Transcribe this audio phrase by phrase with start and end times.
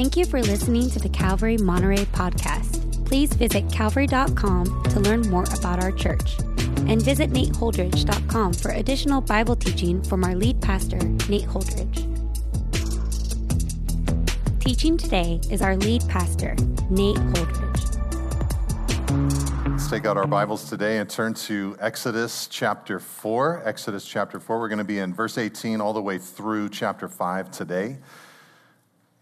[0.00, 3.04] Thank you for listening to the Calvary Monterey podcast.
[3.04, 6.38] Please visit calvary.com to learn more about our church.
[6.88, 10.96] And visit nateholdridge.com for additional Bible teaching from our lead pastor,
[11.28, 12.06] Nate Holdridge.
[14.60, 16.56] Teaching today is our lead pastor,
[16.88, 17.96] Nate Holdridge.
[19.66, 23.64] Let's take out our Bibles today and turn to Exodus chapter 4.
[23.66, 24.60] Exodus chapter 4.
[24.60, 27.98] We're going to be in verse 18 all the way through chapter 5 today.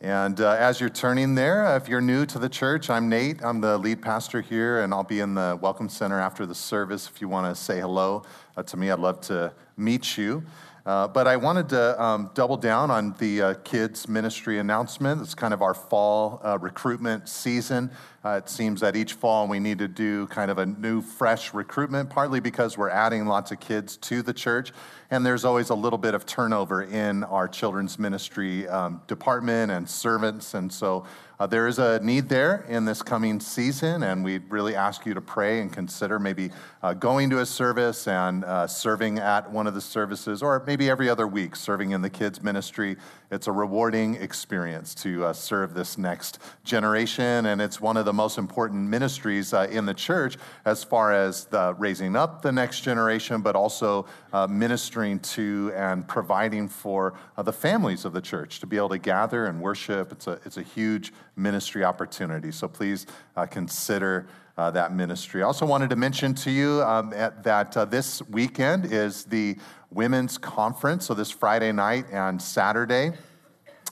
[0.00, 3.42] And uh, as you're turning there, if you're new to the church, I'm Nate.
[3.42, 7.10] I'm the lead pastor here, and I'll be in the Welcome Center after the service.
[7.12, 8.22] If you want to say hello
[8.56, 10.44] uh, to me, I'd love to meet you.
[10.88, 15.20] Uh, but I wanted to um, double down on the uh, kids' ministry announcement.
[15.20, 17.90] It's kind of our fall uh, recruitment season.
[18.24, 21.52] Uh, it seems that each fall we need to do kind of a new, fresh
[21.52, 24.72] recruitment, partly because we're adding lots of kids to the church,
[25.10, 29.86] and there's always a little bit of turnover in our children's ministry um, department and
[29.86, 30.54] servants.
[30.54, 31.04] And so
[31.40, 35.14] uh, there is a need there in this coming season, and we really ask you
[35.14, 36.50] to pray and consider maybe
[36.82, 40.90] uh, going to a service and uh, serving at one of the services, or maybe
[40.90, 42.96] every other week serving in the kids' ministry.
[43.30, 48.12] It's a rewarding experience to uh, serve this next generation, and it's one of the
[48.12, 52.80] most important ministries uh, in the church as far as the raising up the next
[52.80, 58.60] generation, but also uh, ministering to and providing for uh, the families of the church
[58.60, 60.10] to be able to gather and worship.
[60.10, 62.50] It's a, it's a huge ministry opportunity.
[62.50, 63.06] So please
[63.36, 64.26] uh, consider.
[64.58, 65.40] Uh, that ministry.
[65.40, 69.56] I also wanted to mention to you um, at, that uh, this weekend is the
[69.92, 71.06] women's conference.
[71.06, 73.12] So this Friday night and Saturday.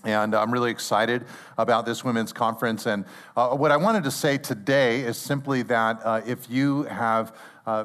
[0.03, 1.25] And I'm really excited
[1.57, 2.87] about this women's conference.
[2.87, 3.05] And
[3.37, 7.85] uh, what I wanted to say today is simply that uh, if you have uh,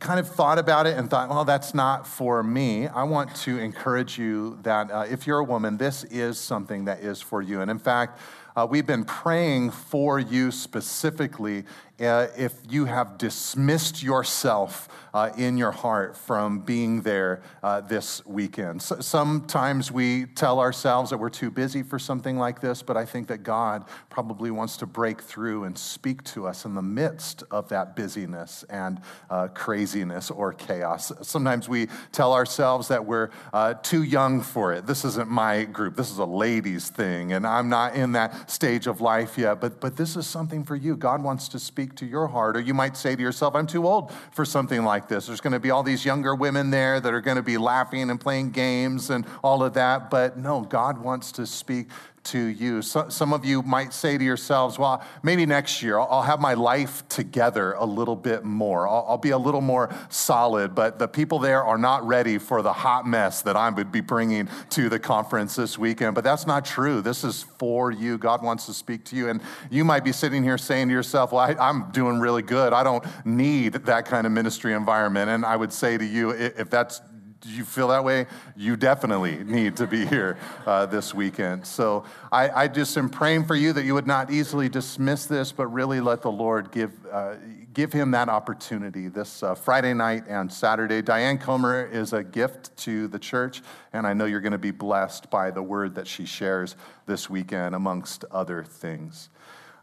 [0.00, 3.58] kind of thought about it and thought, well, that's not for me, I want to
[3.58, 7.60] encourage you that uh, if you're a woman, this is something that is for you.
[7.60, 8.20] And in fact,
[8.56, 11.64] uh, we've been praying for you specifically
[12.00, 18.24] uh, if you have dismissed yourself uh, in your heart from being there uh, this
[18.26, 18.82] weekend.
[18.82, 23.06] So, sometimes we tell ourselves that we're too busy for something like this, but I
[23.06, 27.44] think that God probably wants to break through and speak to us in the midst
[27.50, 31.12] of that busyness and uh, craziness or chaos.
[31.22, 34.86] Sometimes we tell ourselves that we're uh, too young for it.
[34.86, 38.86] This isn't my group, this is a ladies' thing, and I'm not in that stage
[38.86, 40.94] of life yet, but, but this is something for you.
[40.94, 42.56] God wants to speak speak to your heart.
[42.56, 45.26] Or you might say to yourself, I'm too old for something like this.
[45.26, 48.10] There's going to be all these younger women there that are going to be laughing
[48.10, 50.10] and playing games and all of that.
[50.10, 51.88] But no, God wants to speak
[52.26, 52.82] to you.
[52.82, 56.40] So, some of you might say to yourselves, well, maybe next year I'll, I'll have
[56.40, 58.88] my life together a little bit more.
[58.88, 62.62] I'll, I'll, be a little more solid, but the people there are not ready for
[62.62, 66.14] the hot mess that I would be bringing to the conference this weekend.
[66.14, 67.00] But that's not true.
[67.00, 68.18] This is for you.
[68.18, 69.28] God wants to speak to you.
[69.28, 72.72] And you might be sitting here saying to yourself, well, I, I'm doing really good.
[72.72, 75.30] I don't need that kind of ministry environment.
[75.30, 77.00] And I would say to you, if that's
[77.46, 78.26] you feel that way?
[78.56, 81.66] You definitely need to be here uh, this weekend.
[81.66, 85.52] So I, I, just am praying for you that you would not easily dismiss this,
[85.52, 87.34] but really let the Lord give, uh,
[87.72, 91.02] give him that opportunity this uh, Friday night and Saturday.
[91.02, 94.70] Diane Comer is a gift to the church, and I know you're going to be
[94.70, 96.76] blessed by the word that she shares
[97.06, 99.30] this weekend, amongst other things.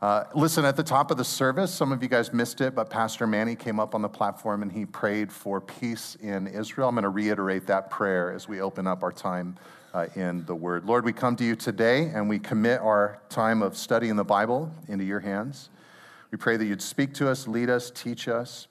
[0.04, 2.90] Uh, listen, at the top of the service, some of you guys missed it, but
[2.90, 6.90] Pastor Manny came up on the platform and he prayed for peace in Israel.
[6.90, 9.56] I'm going to reiterate that prayer as we open up our time
[9.94, 10.84] uh, in the Word.
[10.84, 14.70] Lord, we come to you today and we commit our time of studying the Bible
[14.90, 15.70] into your hands.
[16.32, 18.68] We pray that you'd speak to us, lead us, teach us.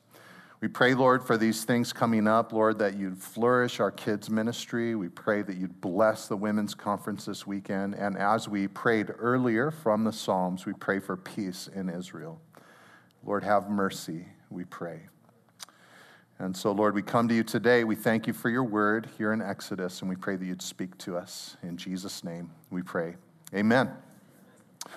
[0.62, 4.94] We pray, Lord, for these things coming up, Lord, that you'd flourish our kids' ministry.
[4.94, 7.96] We pray that you'd bless the women's conference this weekend.
[7.96, 12.40] And as we prayed earlier from the Psalms, we pray for peace in Israel.
[13.24, 15.08] Lord, have mercy, we pray.
[16.38, 17.82] And so, Lord, we come to you today.
[17.82, 20.96] We thank you for your word here in Exodus, and we pray that you'd speak
[20.98, 21.56] to us.
[21.64, 23.16] In Jesus' name, we pray.
[23.52, 23.90] Amen.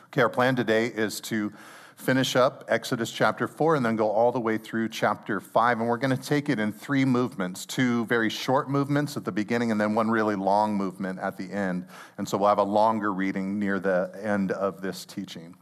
[0.09, 1.51] Okay, our plan today is to
[1.95, 5.79] finish up Exodus chapter 4 and then go all the way through chapter 5.
[5.79, 9.31] And we're going to take it in three movements two very short movements at the
[9.31, 11.87] beginning, and then one really long movement at the end.
[12.17, 15.55] And so we'll have a longer reading near the end of this teaching.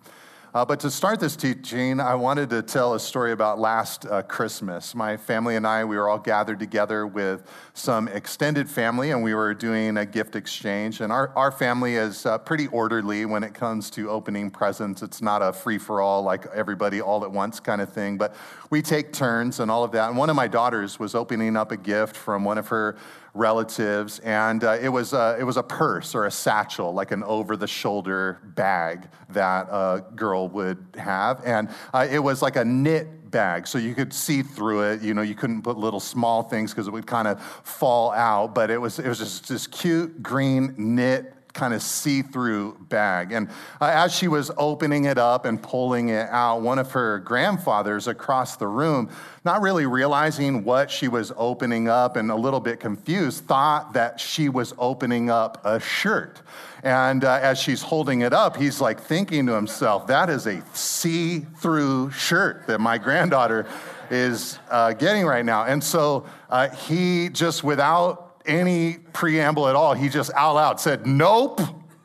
[0.54, 4.22] Uh, but to start this teaching, I wanted to tell a story about last uh,
[4.22, 4.94] Christmas.
[4.94, 9.34] My family and I, we were all gathered together with some extended family, and we
[9.34, 11.02] were doing a gift exchange.
[11.02, 15.02] And our, our family is uh, pretty orderly when it comes to opening presents.
[15.02, 18.36] It's not a free for all, like everybody all at once kind of thing, but
[18.70, 20.10] we take turns and all of that.
[20.10, 22.96] And one of my daughters was opening up a gift from one of her
[23.34, 27.24] relatives, and uh, it, was a, it was a purse or a satchel, like an
[27.24, 31.42] over the shoulder bag that a girl would have.
[31.46, 35.02] And uh, it was like a knit bag, so you could see through it.
[35.02, 38.54] You know, you couldn't put little small things because it would kind of fall out,
[38.54, 43.32] but it was, it was just this cute green knit kind of see through bag.
[43.32, 43.48] And
[43.80, 48.08] uh, as she was opening it up and pulling it out, one of her grandfathers
[48.08, 49.10] across the room,
[49.46, 54.20] not really realizing what she was opening up and a little bit confused, thought that
[54.20, 56.42] she was opening up a shirt.
[56.82, 60.62] And uh, as she's holding it up, he's like thinking to himself, that is a
[60.74, 63.68] see through shirt that my granddaughter
[64.10, 65.64] is uh, getting right now.
[65.64, 69.94] And so uh, he just, without any preamble at all.
[69.94, 71.62] He just out loud said, Nope.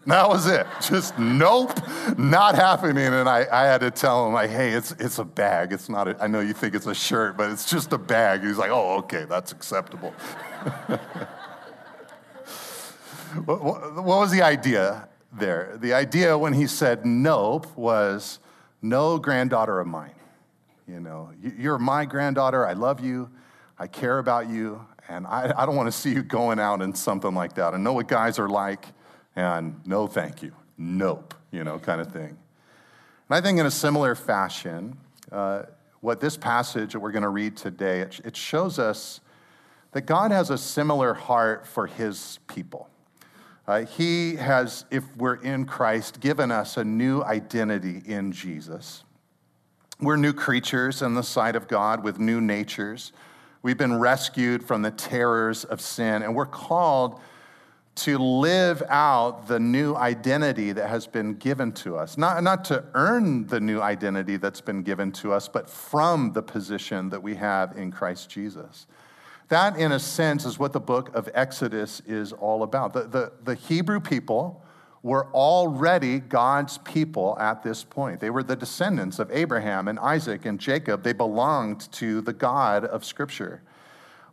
[0.09, 0.67] That was it.
[0.81, 1.79] Just nope,
[2.17, 3.13] not happening.
[3.13, 5.71] And I, I had to tell him, like, hey, it's, it's a bag.
[5.71, 8.41] It's not, a, I know you think it's a shirt, but it's just a bag.
[8.43, 10.13] He's like, oh, okay, that's acceptable.
[13.45, 15.77] what, what, what was the idea there?
[15.79, 18.39] The idea when he said nope was
[18.81, 20.15] no granddaughter of mine.
[20.87, 22.67] You know, you're my granddaughter.
[22.67, 23.29] I love you.
[23.79, 24.87] I care about you.
[25.09, 27.75] And I, I don't want to see you going out in something like that.
[27.75, 28.87] I know what guys are like,
[29.37, 32.37] and no thank you, nope, you know, kind of thing.
[33.29, 34.99] And I think in a similar fashion,
[35.33, 35.63] uh,
[36.01, 39.21] what this passage that we're going to read today, it, it shows us
[39.93, 42.89] that God has a similar heart for his people.
[43.67, 49.05] Uh, he has, if we're in Christ, given us a new identity in Jesus.
[50.01, 53.13] We're new creatures in the sight of God with new natures.
[53.63, 57.21] We've been rescued from the terrors of sin, and we're called
[57.97, 62.17] to live out the new identity that has been given to us.
[62.17, 66.43] Not, not to earn the new identity that's been given to us, but from the
[66.43, 68.87] position that we have in Christ Jesus.
[69.49, 72.93] That, in a sense, is what the book of Exodus is all about.
[72.93, 74.63] The, the, the Hebrew people
[75.03, 78.21] were already God's people at this point.
[78.21, 81.03] They were the descendants of Abraham and Isaac and Jacob.
[81.03, 83.63] They belonged to the God of Scripture.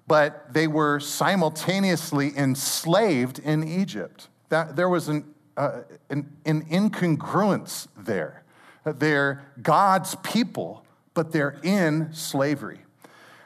[0.07, 4.27] But they were simultaneously enslaved in Egypt.
[4.49, 8.43] That, there was an, uh, an, an incongruence there.
[8.85, 10.85] They're God's people,
[11.15, 12.84] but they're in slavery.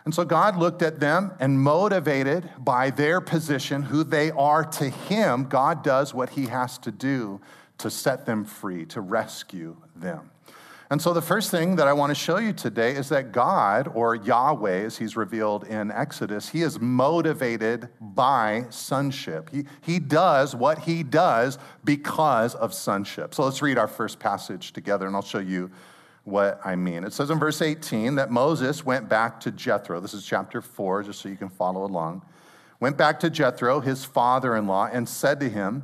[0.09, 4.89] And so God looked at them and motivated by their position, who they are to
[4.89, 7.39] Him, God does what He has to do
[7.77, 10.31] to set them free, to rescue them.
[10.89, 13.87] And so the first thing that I want to show you today is that God,
[13.93, 19.51] or Yahweh, as He's revealed in Exodus, He is motivated by sonship.
[19.51, 23.35] He, he does what He does because of sonship.
[23.35, 25.69] So let's read our first passage together, and I'll show you
[26.29, 27.03] what I mean.
[27.03, 29.99] It says in verse 18 that Moses went back to Jethro.
[29.99, 32.23] This is chapter 4, just so you can follow along.
[32.79, 35.83] Went back to Jethro, his father in law, and said to him,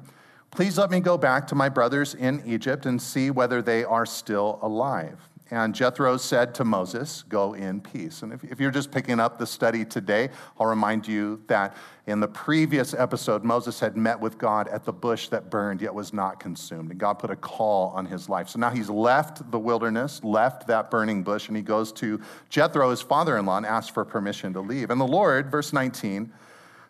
[0.51, 4.05] Please let me go back to my brothers in Egypt and see whether they are
[4.05, 5.19] still alive.
[5.51, 8.23] And Jethro said to Moses, Go in peace.
[8.23, 11.77] And if, if, you're just picking up the study today, I'll remind you that
[12.07, 15.93] in the previous episode, Moses had met with God at the bush that burned yet
[15.93, 16.89] was not consumed.
[16.89, 18.49] And God put a call on his life.
[18.49, 22.19] So now he's left the wilderness, left that burning bush, and he goes to
[22.49, 24.89] Jethro, his father in law, and asks for permission to leave.
[24.89, 26.33] And the Lord, verse 19,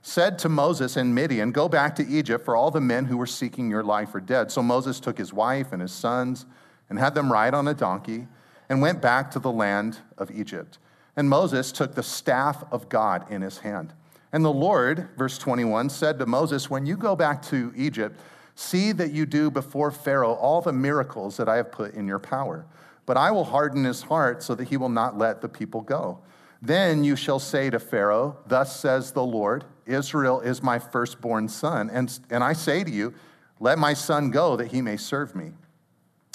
[0.01, 3.25] said to Moses and Midian, Go back to Egypt, for all the men who were
[3.25, 4.49] seeking your life are dead.
[4.49, 6.45] So Moses took his wife and his sons
[6.89, 8.27] and had them ride on a donkey
[8.69, 10.77] and went back to the land of Egypt.
[11.15, 13.93] And Moses took the staff of God in his hand.
[14.33, 18.19] And the Lord, verse 21, said to Moses, When you go back to Egypt,
[18.55, 22.19] see that you do before Pharaoh all the miracles that I have put in your
[22.19, 22.65] power.
[23.05, 26.19] But I will harden his heart so that he will not let the people go.
[26.61, 31.89] Then you shall say to Pharaoh, Thus says the Lord, Israel is my firstborn son.
[31.89, 33.13] And, and I say to you,
[33.59, 35.51] Let my son go that he may serve me.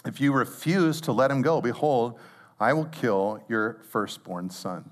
[0.06, 2.18] If you refuse to let him go, behold,
[2.58, 4.90] I will kill your firstborn son.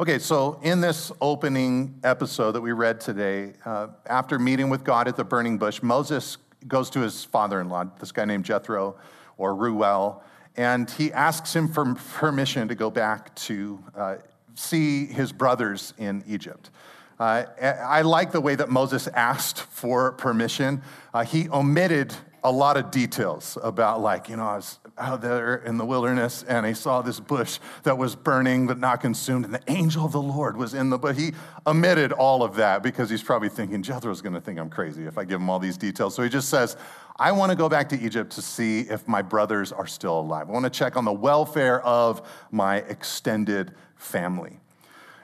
[0.00, 5.08] Okay, so in this opening episode that we read today, uh, after meeting with God
[5.08, 8.96] at the burning bush, Moses goes to his father in law, this guy named Jethro
[9.36, 10.22] or Reuel,
[10.56, 14.16] and he asks him for permission to go back to uh,
[14.54, 16.70] see his brothers in Egypt.
[17.18, 20.82] Uh, I like the way that Moses asked for permission.
[21.12, 22.14] Uh, he omitted
[22.44, 26.44] a lot of details about, like, you know, I was out there in the wilderness
[26.48, 30.12] and I saw this bush that was burning but not consumed, and the angel of
[30.12, 30.98] the Lord was in the.
[30.98, 31.32] But he
[31.66, 35.18] omitted all of that because he's probably thinking Jethro's going to think I'm crazy if
[35.18, 36.14] I give him all these details.
[36.14, 36.76] So he just says,
[37.16, 40.48] I want to go back to Egypt to see if my brothers are still alive.
[40.48, 44.60] I want to check on the welfare of my extended family.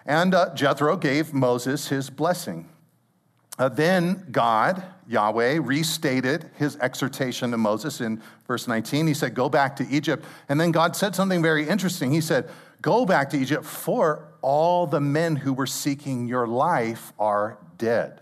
[0.07, 2.69] And uh, Jethro gave Moses his blessing.
[3.59, 9.07] Uh, then God, Yahweh, restated his exhortation to Moses in verse 19.
[9.07, 10.25] He said, Go back to Egypt.
[10.49, 12.13] And then God said something very interesting.
[12.13, 12.49] He said,
[12.83, 18.21] Go back to Egypt, for all the men who were seeking your life are dead.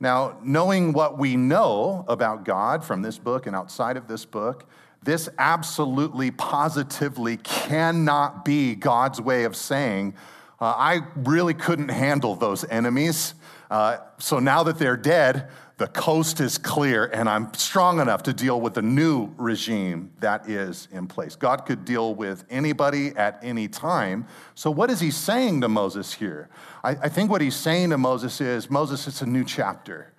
[0.00, 4.68] Now, knowing what we know about God from this book and outside of this book,
[5.02, 10.14] this absolutely, positively cannot be God's way of saying,
[10.60, 13.34] uh, I really couldn't handle those enemies.
[13.70, 15.48] Uh, so now that they're dead,
[15.78, 20.48] the coast is clear, and I'm strong enough to deal with the new regime that
[20.50, 21.36] is in place.
[21.36, 24.26] God could deal with anybody at any time.
[24.56, 26.48] So, what is he saying to Moses here?
[26.82, 30.12] I, I think what he's saying to Moses is Moses, it's a new chapter.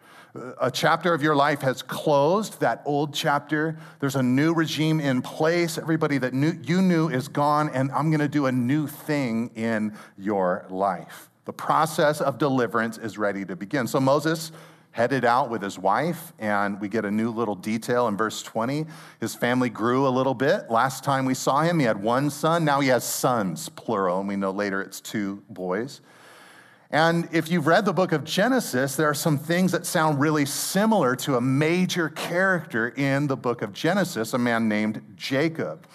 [0.62, 3.78] A chapter of your life has closed, that old chapter.
[4.00, 5.78] There's a new regime in place.
[5.78, 9.52] Everybody that knew, you knew is gone, and I'm going to do a new thing
[9.56, 11.30] in your life.
[11.46, 13.88] The process of deliverance is ready to begin.
[13.88, 14.52] So Moses
[14.92, 18.86] headed out with his wife, and we get a new little detail in verse 20.
[19.20, 20.70] His family grew a little bit.
[20.70, 22.66] Last time we saw him, he had one son.
[22.66, 26.02] Now he has sons, plural, and we know later it's two boys.
[26.92, 30.46] And if you've read the book of Genesis, there are some things that sound really
[30.46, 35.86] similar to a major character in the book of Genesis, a man named Jacob.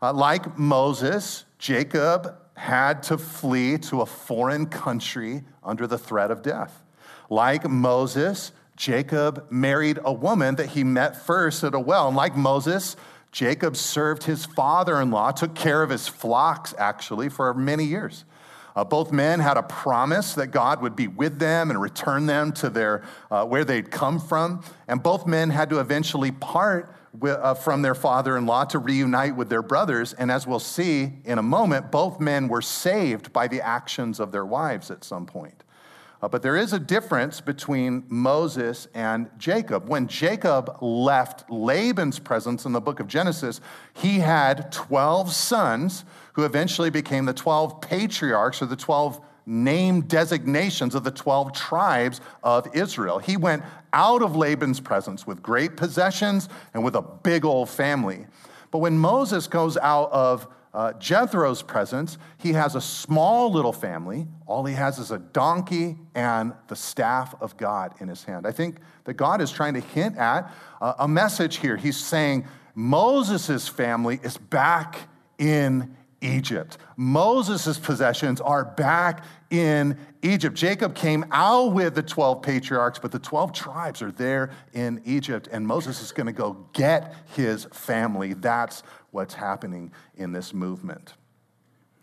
[0.00, 6.40] Uh, like Moses, Jacob had to flee to a foreign country under the threat of
[6.40, 6.82] death.
[7.28, 12.08] Like Moses, Jacob married a woman that he met first at a well.
[12.08, 12.96] And like Moses,
[13.32, 18.24] Jacob served his father in law, took care of his flocks actually for many years.
[18.76, 22.52] Uh, both men had a promise that God would be with them and return them
[22.52, 24.62] to their, uh, where they'd come from.
[24.86, 28.78] And both men had to eventually part with, uh, from their father in law to
[28.78, 30.12] reunite with their brothers.
[30.12, 34.30] And as we'll see in a moment, both men were saved by the actions of
[34.30, 35.64] their wives at some point.
[36.20, 39.88] Uh, but there is a difference between Moses and Jacob.
[39.88, 43.60] When Jacob left Laban's presence in the book of Genesis,
[43.92, 50.94] he had 12 sons who eventually became the 12 patriarchs or the 12 name designations
[50.94, 53.18] of the 12 tribes of Israel.
[53.18, 58.26] He went out of Laban's presence with great possessions and with a big old family.
[58.70, 60.46] But when Moses goes out of
[60.78, 64.28] uh, Jethro's presence, he has a small little family.
[64.46, 68.46] All he has is a donkey and the staff of God in his hand.
[68.46, 70.48] I think that God is trying to hint at
[70.80, 71.76] uh, a message here.
[71.76, 76.78] He's saying Moses' family is back in Egypt.
[76.96, 80.56] Moses' possessions are back in Egypt.
[80.56, 85.48] Jacob came out with the 12 patriarchs, but the 12 tribes are there in Egypt,
[85.50, 88.34] and Moses is going to go get his family.
[88.34, 91.14] That's what's happening in this movement.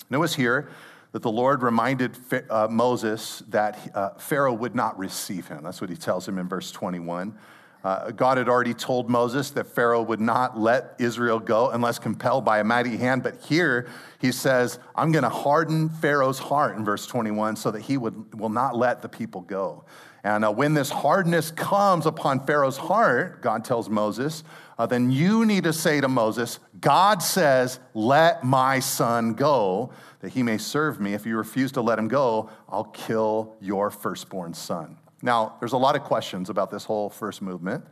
[0.09, 0.69] Notice here
[1.11, 2.17] that the Lord reminded
[2.49, 5.63] uh, Moses that uh, Pharaoh would not receive him.
[5.63, 7.37] That's what he tells him in verse 21.
[7.85, 12.43] Uh, God had already told Moses that Pharaoh would not let Israel go unless compelled
[12.43, 13.21] by a mighty hand.
[13.21, 13.87] But here
[14.19, 18.39] he says, I'm going to harden Pharaoh's heart in verse 21 so that he would,
[18.39, 19.85] will not let the people go.
[20.25, 24.43] And uh, when this hardness comes upon Pharaoh's heart, God tells Moses,
[24.79, 29.91] uh, then you need to say to Moses, God says, let my son go
[30.21, 31.13] that he may serve me.
[31.13, 34.97] If you refuse to let him go, I'll kill your firstborn son.
[35.21, 37.85] Now, there's a lot of questions about this whole first movement,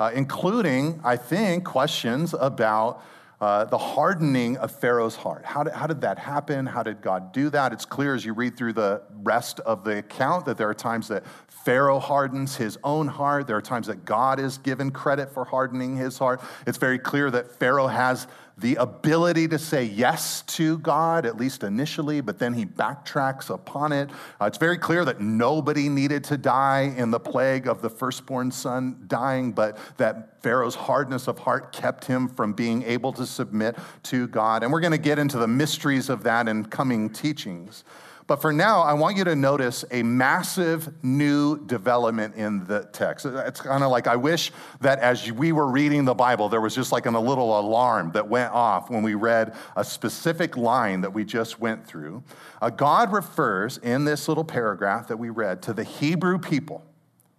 [0.00, 3.04] uh, including, I think, questions about
[3.40, 5.44] uh, the hardening of Pharaoh's heart.
[5.44, 6.66] How did, how did that happen?
[6.66, 7.72] How did God do that?
[7.72, 11.08] It's clear as you read through the rest of the account that there are times
[11.08, 13.46] that Pharaoh hardens his own heart.
[13.46, 16.42] There are times that God is given credit for hardening his heart.
[16.66, 18.26] It's very clear that Pharaoh has
[18.60, 23.92] the ability to say yes to God, at least initially, but then he backtracks upon
[23.92, 24.10] it.
[24.40, 28.50] Uh, it's very clear that nobody needed to die in the plague of the firstborn
[28.50, 33.76] son dying, but that Pharaoh's hardness of heart kept him from being able to submit
[34.04, 34.62] to God.
[34.62, 37.84] And we're going to get into the mysteries of that in coming teachings.
[38.30, 43.26] But for now, I want you to notice a massive new development in the text.
[43.26, 46.72] It's kind of like I wish that as we were reading the Bible, there was
[46.72, 51.12] just like a little alarm that went off when we read a specific line that
[51.12, 52.22] we just went through.
[52.62, 56.84] Uh, God refers in this little paragraph that we read to the Hebrew people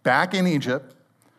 [0.04, 0.94] back in Egypt,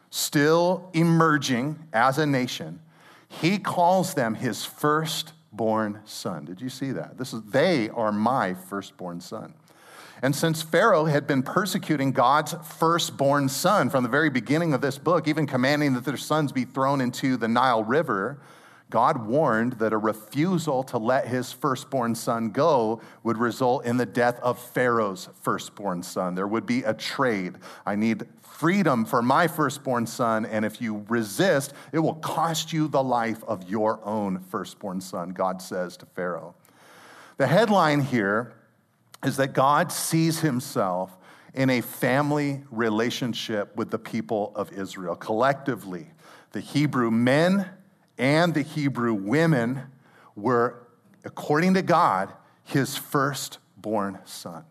[0.08, 2.80] still emerging as a nation.
[3.28, 6.46] He calls them his first firstborn son.
[6.46, 7.18] Did you see that?
[7.18, 9.52] This is they are my firstborn son.
[10.22, 14.96] And since Pharaoh had been persecuting God's firstborn son from the very beginning of this
[14.96, 18.38] book, even commanding that their sons be thrown into the Nile River,
[18.92, 24.04] God warned that a refusal to let his firstborn son go would result in the
[24.04, 26.34] death of Pharaoh's firstborn son.
[26.34, 27.54] There would be a trade.
[27.86, 32.86] I need freedom for my firstborn son, and if you resist, it will cost you
[32.86, 36.54] the life of your own firstborn son, God says to Pharaoh.
[37.38, 38.52] The headline here
[39.24, 41.16] is that God sees himself
[41.54, 45.16] in a family relationship with the people of Israel.
[45.16, 46.08] Collectively,
[46.50, 47.70] the Hebrew men
[48.22, 49.82] and the Hebrew women
[50.36, 50.86] were,
[51.24, 54.64] according to God, his firstborn son.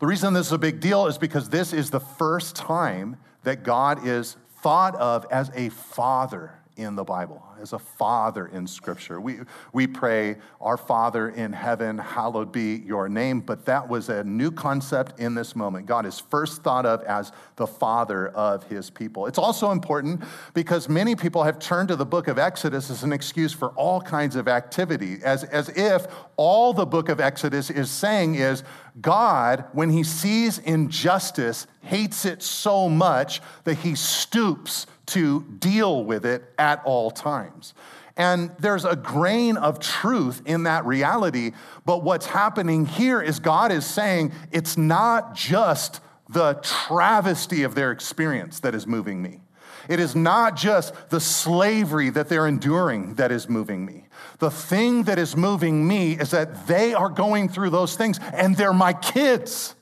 [0.00, 3.62] The reason this is a big deal is because this is the first time that
[3.62, 9.20] God is thought of as a father in the Bible, as a father in Scripture.
[9.20, 9.40] We,
[9.72, 14.50] we pray, Our Father in heaven, hallowed be your name, but that was a new
[14.50, 15.86] concept in this moment.
[15.86, 19.26] God is first thought of as the father of his people.
[19.26, 20.22] It's also important
[20.54, 24.00] because many people have turned to the book of Exodus as an excuse for all
[24.00, 28.62] kinds of activity, as, as if all the book of Exodus is saying is
[29.00, 36.24] God, when he sees injustice, hates it so much that he stoops to deal with
[36.24, 37.74] it at all times.
[38.16, 41.50] And there's a grain of truth in that reality.
[41.84, 47.90] But what's happening here is God is saying it's not just the travesty of their
[47.90, 49.40] experience that is moving me.
[49.88, 54.06] It is not just the slavery that they're enduring that is moving me.
[54.38, 58.56] The thing that is moving me is that they are going through those things and
[58.56, 59.74] they're my kids.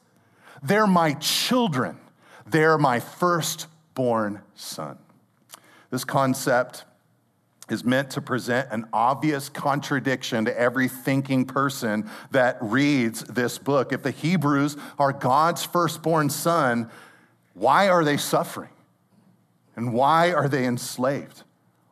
[0.63, 1.99] They're my children.
[2.47, 4.99] They're my firstborn son.
[5.91, 6.85] This concept
[7.71, 13.93] is meant to present an obvious contradiction to every thinking person that reads this book.
[13.93, 16.91] If the Hebrews are God's firstborn son,
[17.55, 18.71] why are they suffering?
[19.77, 21.43] And why are they enslaved?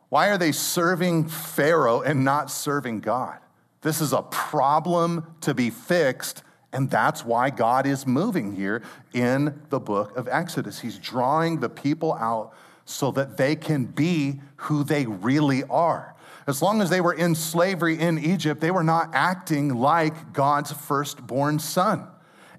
[0.09, 3.37] Why are they serving Pharaoh and not serving God?
[3.81, 6.43] This is a problem to be fixed,
[6.73, 8.83] and that's why God is moving here
[9.13, 10.79] in the book of Exodus.
[10.79, 12.53] He's drawing the people out
[12.85, 16.15] so that they can be who they really are.
[16.45, 20.71] As long as they were in slavery in Egypt, they were not acting like God's
[20.71, 22.07] firstborn son.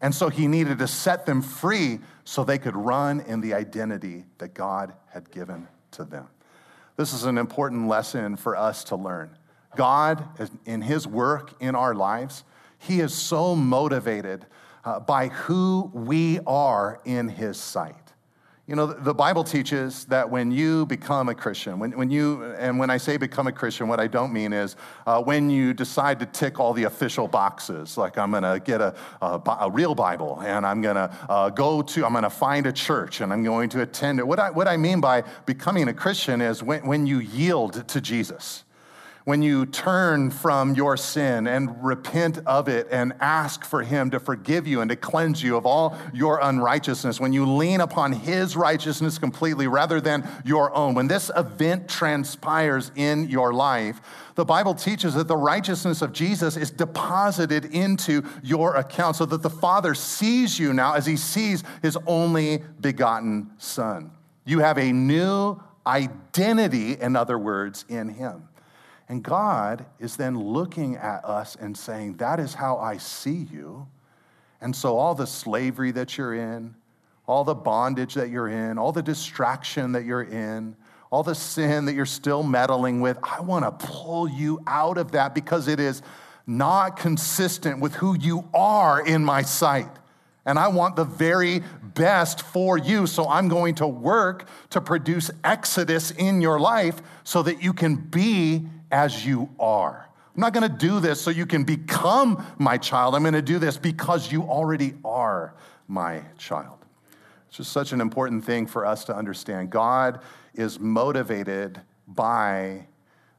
[0.00, 4.26] And so he needed to set them free so they could run in the identity
[4.38, 6.28] that God had given to them.
[6.96, 9.30] This is an important lesson for us to learn.
[9.76, 10.24] God,
[10.66, 12.44] in his work in our lives,
[12.78, 14.46] he is so motivated
[14.84, 17.94] uh, by who we are in his sight.
[18.66, 22.78] You know, the Bible teaches that when you become a Christian, when, when you, and
[22.78, 26.20] when I say become a Christian, what I don't mean is uh, when you decide
[26.20, 30.42] to tick all the official boxes, like I'm gonna get a, a, a real Bible
[30.42, 33.80] and I'm gonna uh, go to, I'm gonna find a church and I'm going to
[33.80, 34.26] attend it.
[34.26, 38.02] What I, what I mean by becoming a Christian is when, when you yield to
[38.02, 38.64] Jesus
[39.28, 44.18] when you turn from your sin and repent of it and ask for Him to
[44.18, 48.56] forgive you and to cleanse you of all your unrighteousness, when you lean upon His
[48.56, 54.00] righteousness completely rather than your own, when this event transpires in your life,
[54.34, 59.42] the Bible teaches that the righteousness of Jesus is deposited into your account so that
[59.42, 64.10] the Father sees you now as He sees His only begotten Son.
[64.46, 68.47] You have a new identity, in other words, in Him.
[69.08, 73.88] And God is then looking at us and saying, That is how I see you.
[74.60, 76.74] And so, all the slavery that you're in,
[77.26, 80.76] all the bondage that you're in, all the distraction that you're in,
[81.10, 85.12] all the sin that you're still meddling with, I want to pull you out of
[85.12, 86.02] that because it is
[86.46, 89.88] not consistent with who you are in my sight.
[90.44, 93.06] And I want the very best for you.
[93.06, 97.96] So I'm going to work to produce exodus in your life so that you can
[97.96, 100.08] be as you are.
[100.34, 103.14] I'm not going to do this so you can become my child.
[103.14, 105.54] I'm going to do this because you already are
[105.88, 106.78] my child.
[107.48, 109.70] It's just such an important thing for us to understand.
[109.70, 110.20] God
[110.54, 112.86] is motivated by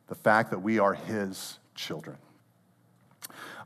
[0.08, 2.18] the fact that we are his children.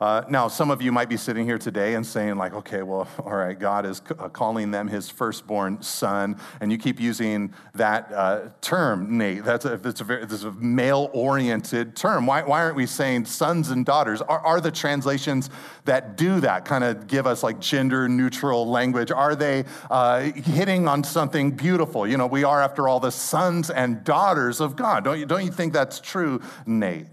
[0.03, 3.07] Uh, now, some of you might be sitting here today and saying, like, okay, well,
[3.19, 7.53] all right, God is c- uh, calling them his firstborn son, and you keep using
[7.73, 9.45] that uh, term, Nate.
[9.45, 12.25] That's a, that's a, very, that's a male oriented term.
[12.25, 14.21] Why, why aren't we saying sons and daughters?
[14.21, 15.49] Are, are the translations
[15.85, 19.09] that do that kind of give us like gender neutral language?
[19.09, 22.05] Are they uh, hitting on something beautiful?
[22.05, 25.05] You know, we are, after all, the sons and daughters of God.
[25.05, 27.07] Don't you, don't you think that's true, Nate?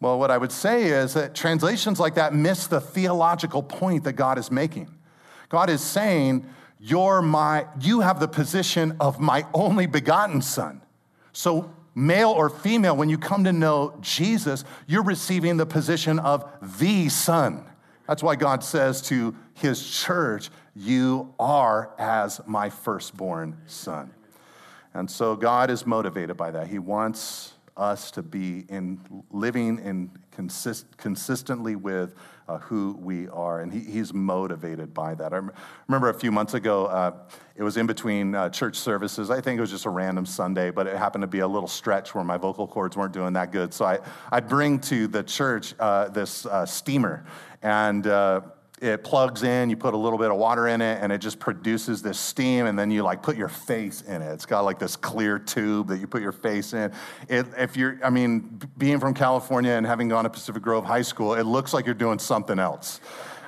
[0.00, 4.14] Well, what I would say is that translations like that miss the theological point that
[4.14, 4.88] God is making.
[5.50, 6.46] God is saying,
[6.78, 10.80] You're my, you have the position of my only begotten son.
[11.32, 16.50] So male or female, when you come to know Jesus, you're receiving the position of
[16.80, 17.66] the son.
[18.08, 24.14] That's why God says to his church, You are as my firstborn son.
[24.94, 26.68] And so God is motivated by that.
[26.68, 32.14] He wants us to be in living in consist, consistently with
[32.46, 35.32] uh, who we are, and he, he's motivated by that.
[35.32, 35.40] I
[35.88, 37.12] remember a few months ago, uh,
[37.56, 39.30] it was in between uh, church services.
[39.30, 41.68] I think it was just a random Sunday, but it happened to be a little
[41.68, 43.72] stretch where my vocal cords weren't doing that good.
[43.72, 43.98] So I,
[44.30, 47.24] I'd bring to the church uh, this uh, steamer,
[47.62, 48.42] and uh,
[48.80, 51.38] it plugs in, you put a little bit of water in it, and it just
[51.38, 54.32] produces this steam, and then you like put your face in it.
[54.32, 56.92] It's got like this clear tube that you put your face in.
[57.28, 61.02] It, if you're, I mean, being from California and having gone to Pacific Grove High
[61.02, 63.00] School, it looks like you're doing something else.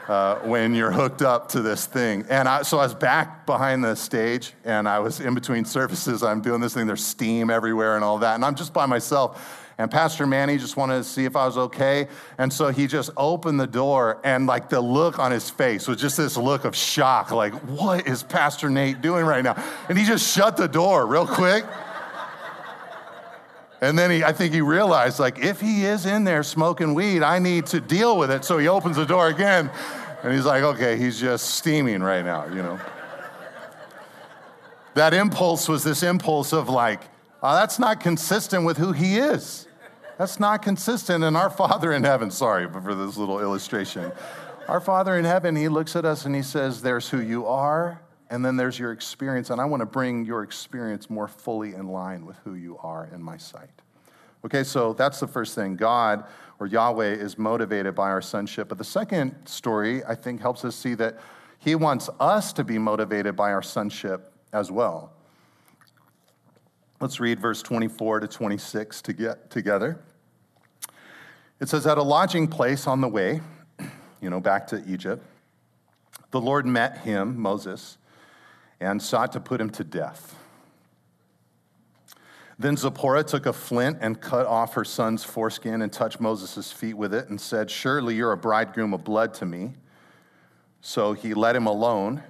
[0.09, 2.27] Uh, when you're hooked up to this thing.
[2.29, 6.25] And I, so I was back behind the stage and I was in between services.
[6.25, 8.35] I'm doing this thing, there's steam everywhere and all that.
[8.35, 9.62] And I'm just by myself.
[9.83, 12.07] And Pastor Manny just wanted to see if I was okay.
[12.39, 16.01] And so he just opened the door, and like the look on his face was
[16.01, 19.61] just this look of shock like, what is Pastor Nate doing right now?
[19.89, 21.65] And he just shut the door real quick.
[23.81, 27.25] And then he, I think he realized, like, if he is in there smoking weed,
[27.25, 28.45] I need to deal with it.
[28.45, 29.69] So he opens the door again,
[30.23, 32.79] and he's like, okay, he's just steaming right now, you know.
[34.95, 37.01] that impulse was this impulse of, like,
[37.43, 39.67] uh, that's not consistent with who he is.
[40.23, 41.25] That's not consistent.
[41.25, 44.13] And our Father in heaven, sorry for this little illustration.
[44.69, 48.01] Our Father in heaven, he looks at us and he says, There's who you are,
[48.31, 49.51] and then there's your experience.
[49.51, 53.11] And I want to bring your experience more fully in line with who you are
[53.13, 53.83] in my sight.
[54.45, 55.75] Okay, so that's the first thing.
[55.75, 56.25] God
[56.61, 58.69] or Yahweh is motivated by our sonship.
[58.69, 61.19] But the second story, I think, helps us see that
[61.59, 65.15] he wants us to be motivated by our sonship as well.
[67.01, 69.99] Let's read verse 24 to 26 to get together.
[71.63, 73.41] It says, At a lodging place on the way,
[74.21, 75.25] you know, back to Egypt,
[76.33, 77.99] the Lord met him, Moses,
[78.81, 80.35] and sought to put him to death.
[82.59, 86.95] Then Zipporah took a flint and cut off her son's foreskin and touched Moses' feet
[86.95, 89.75] with it and said, Surely you're a bridegroom of blood to me.
[90.81, 92.25] So he let him alone.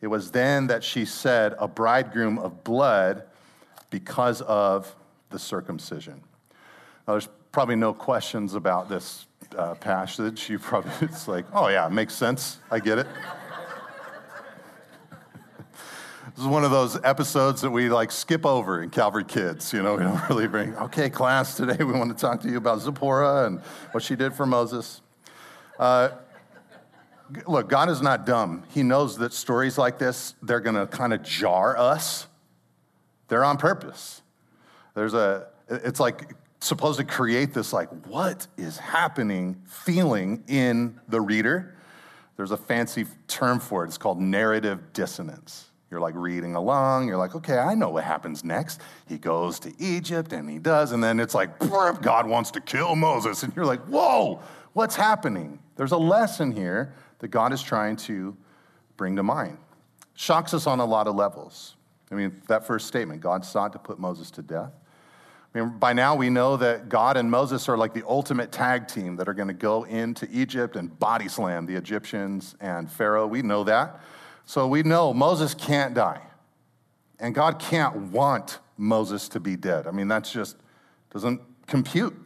[0.00, 3.24] It was then that she said, A bridegroom of blood
[3.90, 4.94] because of
[5.30, 6.22] the circumcision.
[7.08, 10.48] Now, there's probably no questions about this uh, passage.
[10.48, 12.60] You probably, it's like, oh yeah, makes sense.
[12.70, 13.06] I get it.
[16.36, 19.72] this is one of those episodes that we like skip over in Calvary Kids.
[19.72, 22.58] You know, we don't really bring, okay, class, today we want to talk to you
[22.58, 23.58] about Zipporah and
[23.90, 25.00] what she did for Moses.
[25.80, 26.10] Uh,
[27.44, 28.62] look, God is not dumb.
[28.68, 32.28] He knows that stories like this, they're going to kind of jar us
[33.26, 34.22] they're on purpose.
[34.94, 41.20] There's a, it's like supposed to create this, like, what is happening feeling in the
[41.20, 41.76] reader.
[42.36, 43.88] There's a fancy term for it.
[43.88, 45.66] It's called narrative dissonance.
[45.90, 47.08] You're like reading along.
[47.08, 48.80] You're like, okay, I know what happens next.
[49.08, 50.92] He goes to Egypt and he does.
[50.92, 53.42] And then it's like, God wants to kill Moses.
[53.42, 54.40] And you're like, whoa,
[54.74, 55.60] what's happening?
[55.76, 58.36] There's a lesson here that God is trying to
[58.96, 59.56] bring to mind.
[60.14, 61.76] Shocks us on a lot of levels.
[62.12, 64.72] I mean, that first statement God sought to put Moses to death.
[65.54, 68.86] I mean, by now we know that God and Moses are like the ultimate tag
[68.86, 73.26] team that are going to go into Egypt and body slam the Egyptians and Pharaoh.
[73.26, 74.00] We know that.
[74.44, 76.20] So we know Moses can't die.
[77.18, 79.86] And God can't want Moses to be dead.
[79.86, 80.56] I mean, that's just
[81.10, 82.16] doesn't compute.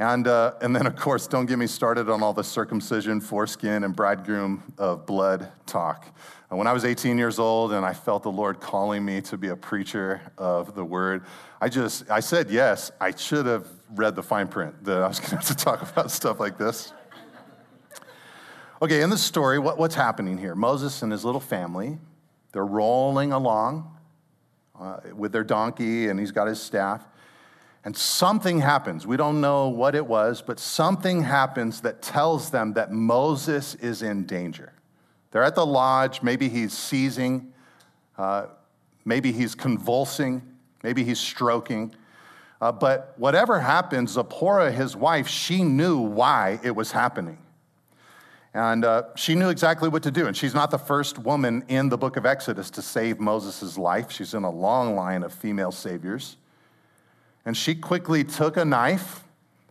[0.00, 3.82] And, uh, and then, of course, don't get me started on all the circumcision, foreskin,
[3.82, 6.06] and bridegroom of blood talk.
[6.50, 9.48] When I was 18 years old and I felt the Lord calling me to be
[9.48, 11.24] a preacher of the word,
[11.60, 12.90] I just, I said yes.
[13.00, 15.82] I should have read the fine print that I was going to have to talk
[15.82, 16.92] about stuff like this.
[18.80, 20.54] Okay, in the story, what, what's happening here?
[20.54, 21.98] Moses and his little family,
[22.52, 23.96] they're rolling along
[24.78, 27.04] uh, with their donkey and he's got his staff.
[27.84, 29.06] And something happens.
[29.06, 34.02] We don't know what it was, but something happens that tells them that Moses is
[34.02, 34.72] in danger.
[35.30, 36.22] They're at the lodge.
[36.22, 37.52] Maybe he's seizing.
[38.16, 38.46] Uh,
[39.04, 40.42] maybe he's convulsing.
[40.82, 41.94] Maybe he's stroking.
[42.60, 47.38] Uh, but whatever happens, Zipporah, his wife, she knew why it was happening.
[48.54, 50.26] And uh, she knew exactly what to do.
[50.26, 54.10] And she's not the first woman in the book of Exodus to save Moses' life.
[54.10, 56.36] She's in a long line of female saviors.
[57.48, 59.24] And she quickly took a knife,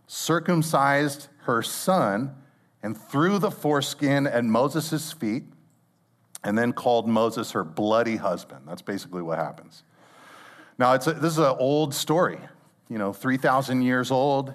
[0.08, 2.34] circumcised her son,
[2.82, 5.44] and threw the foreskin at Moses' feet,
[6.42, 8.62] and then called Moses her bloody husband.
[8.66, 9.84] That's basically what happens.
[10.76, 12.40] Now, it's a, this is an old story.
[12.88, 14.52] you know, 3,000 years old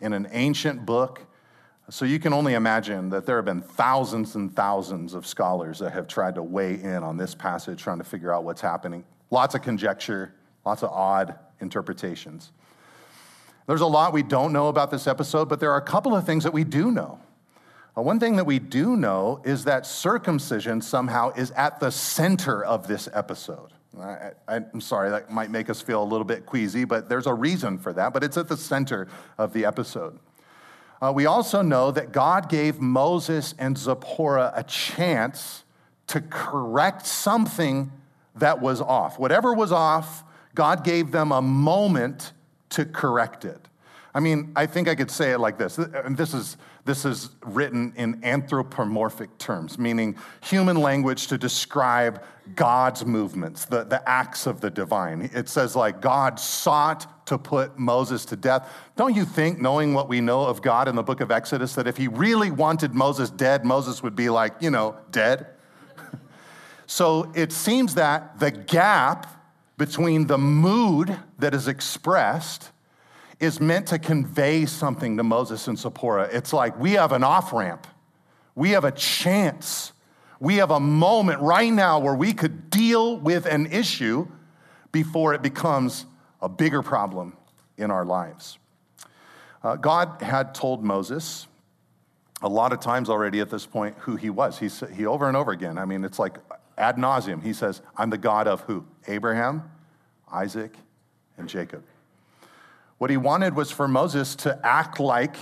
[0.00, 1.24] in an ancient book.
[1.88, 5.92] So you can only imagine that there have been thousands and thousands of scholars that
[5.92, 9.04] have tried to weigh in on this passage, trying to figure out what's happening.
[9.30, 12.52] Lots of conjecture, lots of odd interpretations.
[13.66, 16.24] There's a lot we don't know about this episode, but there are a couple of
[16.24, 17.18] things that we do know.
[17.96, 22.62] Uh, one thing that we do know is that circumcision somehow is at the center
[22.64, 23.70] of this episode.
[23.98, 27.32] I, am sorry, that might make us feel a little bit queasy, but there's a
[27.32, 30.18] reason for that, but it's at the center of the episode.
[31.00, 35.64] Uh, we also know that God gave Moses and Zipporah a chance
[36.08, 37.90] to correct something
[38.34, 39.18] that was off.
[39.18, 40.24] Whatever was off,
[40.56, 42.32] God gave them a moment
[42.70, 43.60] to correct it.
[44.16, 45.76] I mean, I think I could say it like this.
[45.76, 53.04] And this is, this is written in anthropomorphic terms, meaning human language to describe God's
[53.04, 55.28] movements, the, the acts of the divine.
[55.34, 58.72] It says, like, God sought to put Moses to death.
[58.96, 61.86] Don't you think, knowing what we know of God in the book of Exodus, that
[61.86, 65.48] if he really wanted Moses dead, Moses would be like, you know, dead?
[66.86, 69.35] so it seems that the gap
[69.76, 72.70] between the mood that is expressed
[73.38, 76.28] is meant to convey something to Moses and Zipporah.
[76.32, 77.86] It's like we have an off ramp,
[78.54, 79.92] we have a chance,
[80.40, 84.26] we have a moment right now where we could deal with an issue
[84.92, 86.06] before it becomes
[86.40, 87.36] a bigger problem
[87.76, 88.58] in our lives.
[89.62, 91.46] Uh, God had told Moses
[92.42, 94.58] a lot of times already at this point who he was.
[94.58, 96.38] He, he over and over again, I mean, it's like
[96.76, 97.42] ad nauseum.
[97.42, 98.84] He says, I'm the God of who?
[99.06, 99.70] Abraham,
[100.30, 100.74] Isaac,
[101.38, 101.84] and Jacob.
[102.98, 105.36] What he wanted was for Moses to act like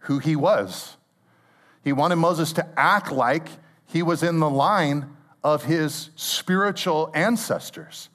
[0.00, 0.96] who he was.
[1.82, 3.48] He wanted Moses to act like
[3.86, 5.10] he was in the line
[5.42, 8.08] of his spiritual ancestors.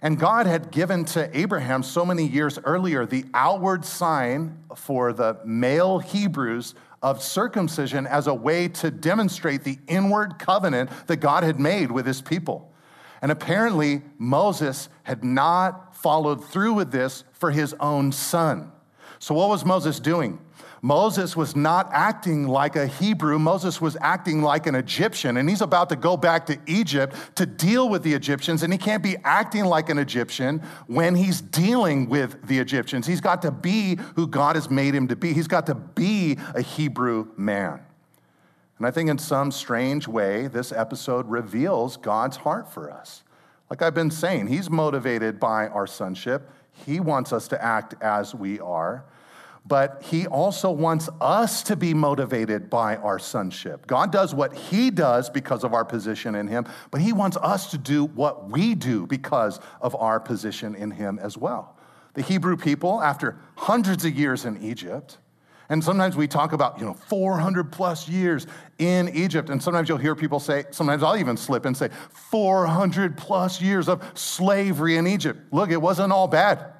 [0.00, 5.40] And God had given to Abraham so many years earlier the outward sign for the
[5.44, 11.60] male Hebrews of circumcision as a way to demonstrate the inward covenant that God had
[11.60, 12.72] made with his people.
[13.20, 18.72] And apparently, Moses had not followed through with this for his own son.
[19.18, 20.38] So, what was Moses doing?
[20.80, 23.38] Moses was not acting like a Hebrew.
[23.38, 25.36] Moses was acting like an Egyptian.
[25.36, 28.62] And he's about to go back to Egypt to deal with the Egyptians.
[28.62, 33.06] And he can't be acting like an Egyptian when he's dealing with the Egyptians.
[33.06, 35.32] He's got to be who God has made him to be.
[35.32, 37.80] He's got to be a Hebrew man.
[38.78, 43.24] And I think in some strange way, this episode reveals God's heart for us.
[43.68, 46.50] Like I've been saying, He's motivated by our sonship.
[46.86, 49.04] He wants us to act as we are,
[49.68, 53.86] but He also wants us to be motivated by our sonship.
[53.86, 57.70] God does what He does because of our position in Him, but He wants us
[57.70, 61.76] to do what we do because of our position in Him as well.
[62.14, 65.18] The Hebrew people, after hundreds of years in Egypt,
[65.70, 68.46] and sometimes we talk about, you know, 400 plus years
[68.78, 69.50] in Egypt.
[69.50, 71.90] And sometimes you'll hear people say, sometimes I'll even slip and say,
[72.30, 75.38] 400 plus years of slavery in Egypt.
[75.52, 76.72] Look, it wasn't all bad.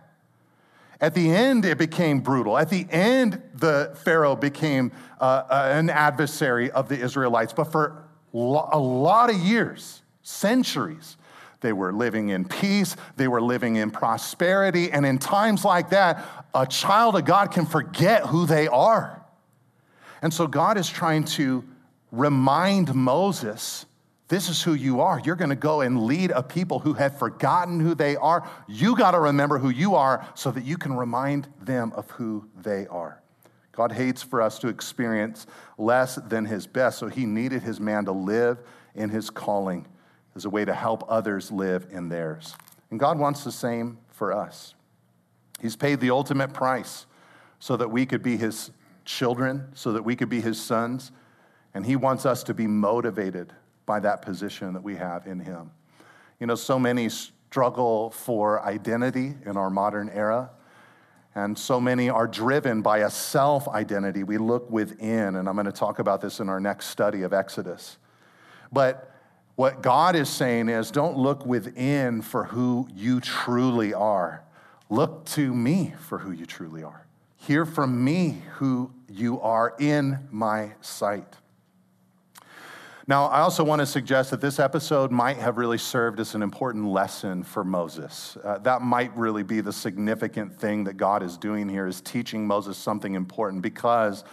[1.00, 2.58] At the end, it became brutal.
[2.58, 7.52] At the end, the Pharaoh became uh, uh, an adversary of the Israelites.
[7.52, 11.16] But for lo- a lot of years, centuries,
[11.60, 14.90] they were living in peace, they were living in prosperity.
[14.90, 19.24] And in times like that, a child of God can forget who they are.
[20.20, 21.64] And so God is trying to
[22.10, 23.86] remind Moses
[24.28, 25.20] this is who you are.
[25.24, 28.48] You're going to go and lead a people who have forgotten who they are.
[28.66, 32.46] You got to remember who you are so that you can remind them of who
[32.54, 33.22] they are.
[33.72, 35.46] God hates for us to experience
[35.78, 38.58] less than his best, so he needed his man to live
[38.94, 39.86] in his calling
[40.34, 42.54] as a way to help others live in theirs.
[42.90, 44.74] And God wants the same for us.
[45.60, 47.06] He's paid the ultimate price
[47.60, 48.72] so that we could be his
[49.04, 51.12] children, so that we could be his sons.
[51.72, 53.52] And he wants us to be motivated
[53.88, 55.72] by that position that we have in him.
[56.38, 60.50] You know, so many struggle for identity in our modern era.
[61.34, 64.22] And so many are driven by a self identity.
[64.22, 67.32] We look within, and I'm going to talk about this in our next study of
[67.32, 67.98] Exodus.
[68.72, 69.12] But
[69.56, 74.44] what God is saying is don't look within for who you truly are.
[74.90, 77.06] Look to me for who you truly are.
[77.36, 81.36] Hear from me who you are in my sight.
[83.08, 86.42] Now, I also want to suggest that this episode might have really served as an
[86.42, 88.36] important lesson for Moses.
[88.44, 92.46] Uh, that might really be the significant thing that God is doing here, is teaching
[92.46, 94.24] Moses something important because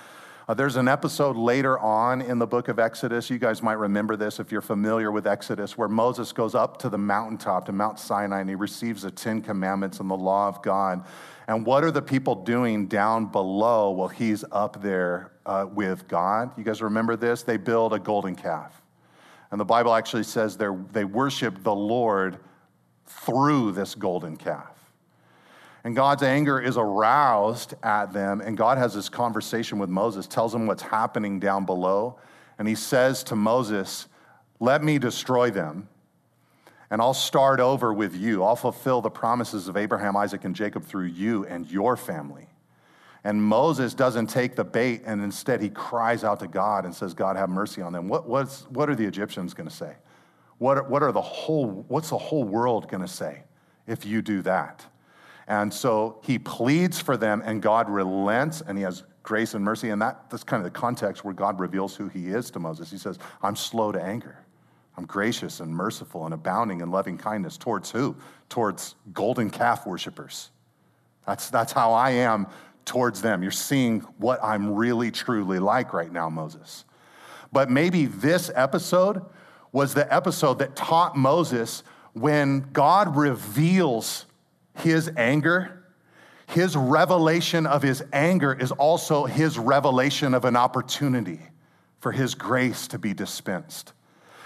[0.48, 3.32] Uh, there's an episode later on in the book of Exodus.
[3.32, 6.90] You guys might remember this if you're familiar with Exodus, where Moses goes up to
[6.90, 10.62] the mountaintop, to Mount Sinai, and he receives the Ten Commandments and the law of
[10.62, 11.04] God.
[11.48, 16.58] And what are the people doing down below while he's up there uh, with God?
[16.58, 17.44] You guys remember this?
[17.44, 18.82] They build a golden calf.
[19.52, 22.40] And the Bible actually says they worship the Lord
[23.06, 24.76] through this golden calf.
[25.84, 30.56] And God's anger is aroused at them, and God has this conversation with Moses, tells
[30.56, 32.18] him what's happening down below.
[32.58, 34.08] And he says to Moses,
[34.60, 35.88] Let me destroy them,
[36.90, 38.44] and I'll start over with you.
[38.44, 42.48] I'll fulfill the promises of Abraham, Isaac, and Jacob through you and your family.
[43.24, 47.16] And Moses doesn't take the bait, and instead he cries out to God and says,
[47.16, 48.08] God, have mercy on them.
[48.08, 49.96] What, what's, what are the Egyptians going to say?
[50.58, 53.44] What what are the whole, what's the whole world going to say
[53.88, 54.86] if you do that?
[55.48, 59.90] And so he pleads for them, and God relents, and he has grace and mercy.
[59.90, 62.92] And that, that's kind of the context where God reveals who he is to Moses.
[62.92, 64.45] He says, I'm slow to anger.
[64.98, 67.58] I'm gracious and merciful and abounding in loving kindness.
[67.58, 68.16] Towards who?
[68.50, 70.52] Towards golden calf worshippers.
[71.26, 72.48] That's, that's how I am
[72.86, 73.42] towards them.
[73.42, 76.86] You're seeing what I'm really, truly like right now, Moses.
[77.52, 79.22] But maybe this episode
[79.72, 84.26] was the episode that taught Moses when God reveals
[84.78, 85.84] his anger,
[86.48, 91.40] his revelation of his anger is also his revelation of an opportunity
[92.00, 93.94] for his grace to be dispensed.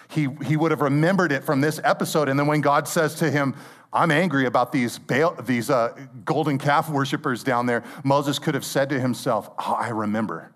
[0.09, 2.29] He, he would have remembered it from this episode.
[2.29, 3.55] And then when God says to him,
[3.93, 5.95] I'm angry about these, Baal, these uh,
[6.25, 10.51] golden calf worshippers down there, Moses could have said to himself, oh, I remember.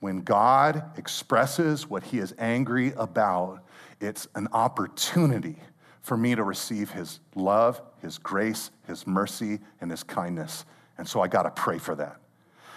[0.00, 3.62] When God expresses what he is angry about,
[4.00, 5.56] it's an opportunity
[6.02, 10.64] for me to receive his love, his grace, his mercy, and his kindness.
[10.98, 12.21] And so I got to pray for that.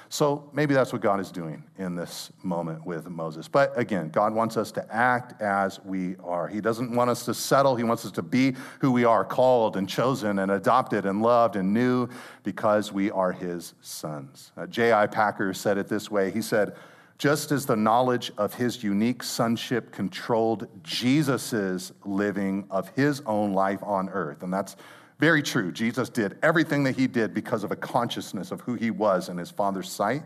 [0.10, 3.48] So maybe that's what God is doing in this moment with Moses.
[3.48, 6.48] But again, God wants us to act as we are.
[6.48, 7.76] He doesn't want us to settle.
[7.76, 11.56] He wants us to be who we are, called and chosen and adopted and loved
[11.56, 12.08] and new
[12.44, 14.52] because we are his sons.
[14.56, 15.08] Uh, J.I.
[15.08, 16.76] Packer said it this way He said,
[17.18, 23.82] just as the knowledge of his unique sonship controlled Jesus' living of his own life
[23.84, 24.44] on earth.
[24.44, 24.76] And that's
[25.17, 25.71] very true.
[25.71, 29.38] Jesus did everything that he did because of a consciousness of who he was in
[29.38, 30.23] his Father's sight.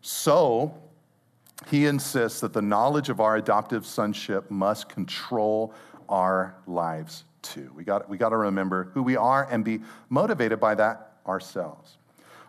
[0.00, 0.74] So,
[1.68, 5.74] he insists that the knowledge of our adoptive sonship must control
[6.08, 7.70] our lives too.
[7.74, 11.98] We got, we got to remember who we are and be motivated by that ourselves.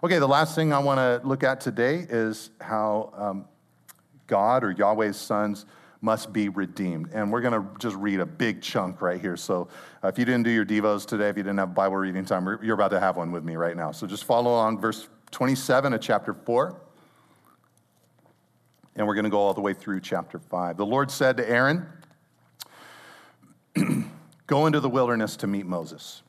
[0.04, 3.46] Okay, the last thing I want to look at today is how um,
[4.28, 5.66] God or Yahweh's sons
[6.04, 7.10] must be redeemed.
[7.14, 9.38] And we're going to just read a big chunk right here.
[9.38, 9.70] So
[10.04, 12.46] uh, if you didn't do your Devos today, if you didn't have Bible reading time,
[12.62, 13.92] you're about to have one with me right now.
[13.94, 16.78] So just follow along, verse 27 of chapter 4.
[18.98, 20.76] And we're going to go all the way through chapter 5.
[20.76, 21.88] The Lord said to Aaron,
[24.46, 26.22] Go into the wilderness to meet Moses.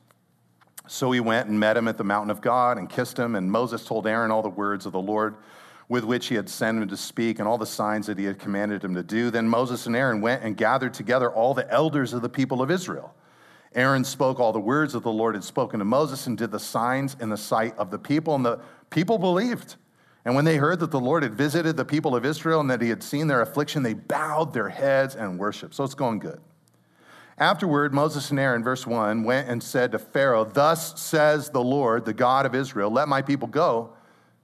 [0.87, 3.35] So he went and met him at the mountain of God and kissed him.
[3.35, 5.35] And Moses told Aaron all the words of the Lord
[5.87, 8.39] with which he had sent him to speak and all the signs that he had
[8.39, 9.29] commanded him to do.
[9.29, 12.71] Then Moses and Aaron went and gathered together all the elders of the people of
[12.71, 13.13] Israel.
[13.75, 16.59] Aaron spoke all the words that the Lord had spoken to Moses and did the
[16.59, 19.75] signs in the sight of the people, and the people believed.
[20.23, 22.81] And when they heard that the Lord had visited the people of Israel and that
[22.81, 25.75] he had seen their affliction, they bowed their heads and worshiped.
[25.75, 26.39] So it's going good.
[27.37, 32.05] Afterward, Moses and Aaron, verse 1, went and said to Pharaoh, Thus says the Lord,
[32.05, 33.94] the God of Israel, let my people go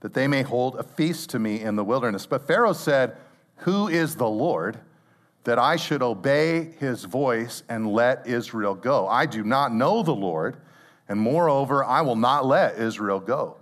[0.02, 2.26] that they may hold a feast to me in the wilderness.
[2.26, 3.16] But Pharaoh said,
[3.58, 4.80] Who is the Lord
[5.44, 9.08] that I should obey his voice and let Israel go?
[9.08, 10.58] I do not know the Lord,
[11.08, 13.58] and moreover, I will not let Israel go.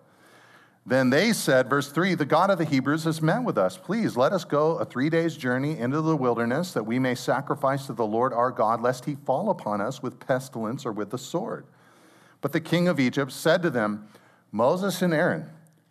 [0.86, 3.78] Then they said, verse 3 The God of the Hebrews has met with us.
[3.78, 7.86] Please let us go a three days' journey into the wilderness that we may sacrifice
[7.86, 11.17] to the Lord our God, lest he fall upon us with pestilence or with the
[11.17, 11.65] sword.
[12.41, 14.08] But the king of Egypt said to them,
[14.52, 15.49] Moses and Aaron,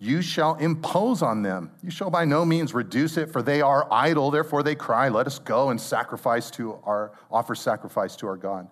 [0.00, 1.72] you shall impose on them.
[1.82, 4.30] You shall by no means reduce it, for they are idle.
[4.30, 8.68] Therefore they cry, Let us go and sacrifice to our, offer sacrifice to our God.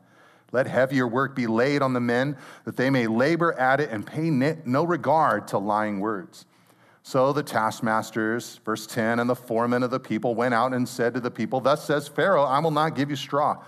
[0.53, 4.07] Let heavier work be laid on the men, that they may labor at it and
[4.07, 6.47] pay no regard to lying words.
[7.03, 11.15] So the taskmasters, verse 10, and the foremen of the people went out and said
[11.15, 13.63] to the people, Thus says Pharaoh, I will not give you straw.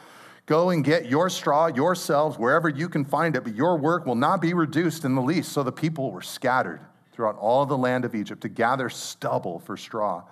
[0.46, 4.14] Go and get your straw yourselves wherever you can find it, but your work will
[4.14, 5.52] not be reduced in the least.
[5.52, 6.80] So the people were scattered
[7.18, 10.22] throughout all the land of Egypt to gather stubble for straw.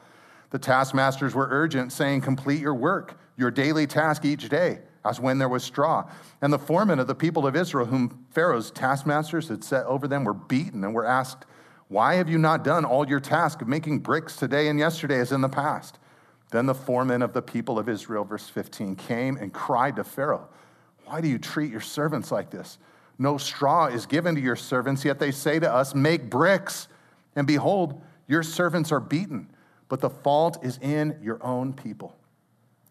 [0.51, 5.39] The taskmasters were urgent, saying, Complete your work, your daily task each day, as when
[5.39, 6.09] there was straw.
[6.41, 10.23] And the foremen of the people of Israel, whom Pharaoh's taskmasters had set over them,
[10.23, 11.45] were beaten and were asked,
[11.89, 15.33] Why have you not done all your task of making bricks today and yesterday as
[15.33, 15.99] in the past?
[16.53, 20.47] Then the foremen of the people of Israel, verse 15, came and cried to Pharaoh,
[21.05, 22.79] Why do you treat your servants like this?
[23.19, 26.89] No straw is given to your servants, yet they say to us, Make bricks.
[27.35, 29.49] And behold, your servants are beaten,
[29.89, 32.17] but the fault is in your own people.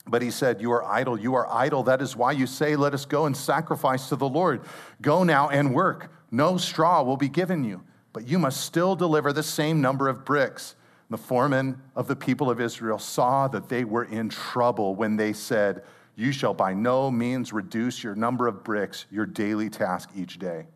[0.07, 1.83] But he said, You are idle, you are idle.
[1.83, 4.61] That is why you say, Let us go and sacrifice to the Lord.
[5.01, 6.11] Go now and work.
[6.31, 10.25] No straw will be given you, but you must still deliver the same number of
[10.25, 10.75] bricks.
[11.09, 15.17] And The foreman of the people of Israel saw that they were in trouble when
[15.17, 15.83] they said,
[16.15, 20.67] You shall by no means reduce your number of bricks, your daily task each day.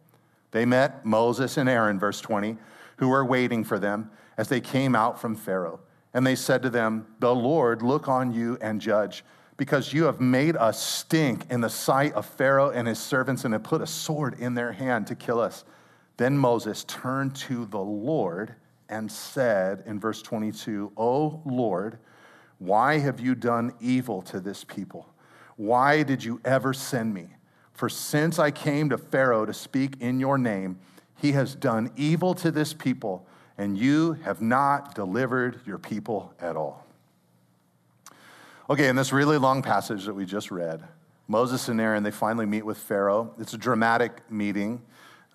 [0.52, 2.58] They met Moses and Aaron, verse 20,
[2.98, 5.80] who were waiting for them as they came out from Pharaoh.
[6.14, 9.24] And they said to them, The Lord look on you and judge,
[9.58, 13.54] because you have made us stink in the sight of Pharaoh and his servants and
[13.54, 15.64] have put a sword in their hand to kill us.
[16.18, 18.56] Then Moses turned to the Lord
[18.90, 22.00] and said in verse 22, O Lord,
[22.58, 25.09] why have you done evil to this people?
[25.60, 27.28] Why did you ever send me?
[27.74, 30.80] For since I came to Pharaoh to speak in your name,
[31.18, 36.56] he has done evil to this people, and you have not delivered your people at
[36.56, 36.88] all.
[38.70, 40.82] Okay, in this really long passage that we just read,
[41.28, 43.34] Moses and Aaron, they finally meet with Pharaoh.
[43.38, 44.82] It's a dramatic meeting.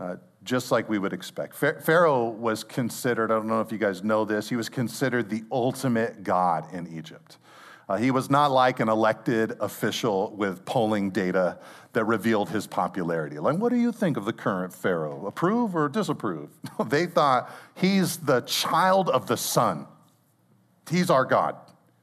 [0.01, 1.55] Uh, just like we would expect.
[1.55, 5.45] Pharaoh was considered, I don't know if you guys know this, he was considered the
[5.53, 7.37] ultimate god in Egypt.
[7.89, 11.59] Uh, he was not like an elected official with polling data
[11.93, 13.39] that revealed his popularity.
[13.39, 15.26] Like, what do you think of the current Pharaoh?
[15.26, 16.51] Approve or disapprove?
[16.87, 19.87] they thought he's the child of the sun.
[20.91, 21.57] He's our God.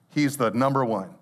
[0.09, 1.15] He's the number one.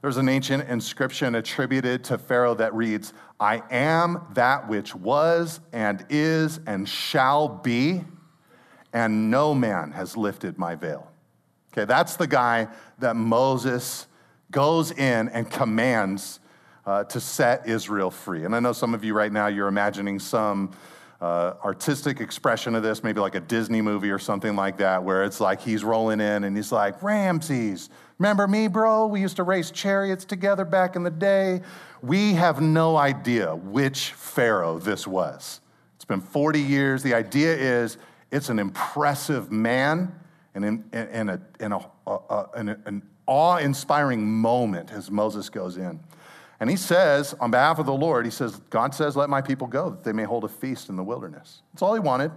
[0.00, 6.04] There's an ancient inscription attributed to Pharaoh that reads, I am that which was and
[6.08, 8.04] is and shall be,
[8.92, 11.07] and no man has lifted my veil.
[11.78, 12.66] Okay, that's the guy
[12.98, 14.08] that Moses
[14.50, 16.40] goes in and commands
[16.84, 18.44] uh, to set Israel free.
[18.44, 20.72] And I know some of you right now, you're imagining some
[21.20, 25.22] uh, artistic expression of this, maybe like a Disney movie or something like that, where
[25.22, 29.06] it's like he's rolling in and he's like, Ramses, remember me, bro?
[29.06, 31.60] We used to race chariots together back in the day.
[32.02, 35.60] We have no idea which Pharaoh this was.
[35.94, 37.04] It's been 40 years.
[37.04, 37.98] The idea is
[38.32, 40.12] it's an impressive man
[40.64, 46.00] and, in, a, a, a, an, an awe inspiring moment as Moses goes in.
[46.60, 49.66] And he says, on behalf of the Lord, he says, God says, let my people
[49.66, 51.62] go, that they may hold a feast in the wilderness.
[51.72, 52.32] That's all he wanted.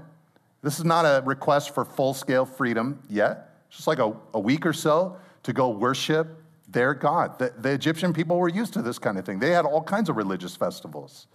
[0.62, 3.56] This is not a request for full scale freedom yet.
[3.68, 6.38] It's just like a, a week or so to go worship
[6.70, 7.40] their God.
[7.40, 10.10] The, the, Egyptian people were used to this kind of thing, they had all kinds
[10.10, 11.28] of religious festivals.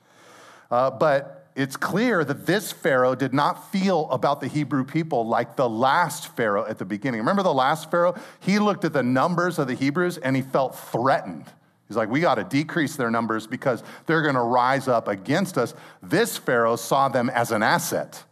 [0.70, 5.56] Uh, but it's clear that this Pharaoh did not feel about the Hebrew people like
[5.56, 7.20] the last Pharaoh at the beginning.
[7.20, 8.14] Remember the last Pharaoh?
[8.40, 11.46] He looked at the numbers of the Hebrews and he felt threatened.
[11.88, 15.56] He's like, we got to decrease their numbers because they're going to rise up against
[15.56, 15.72] us.
[16.02, 18.22] This Pharaoh saw them as an asset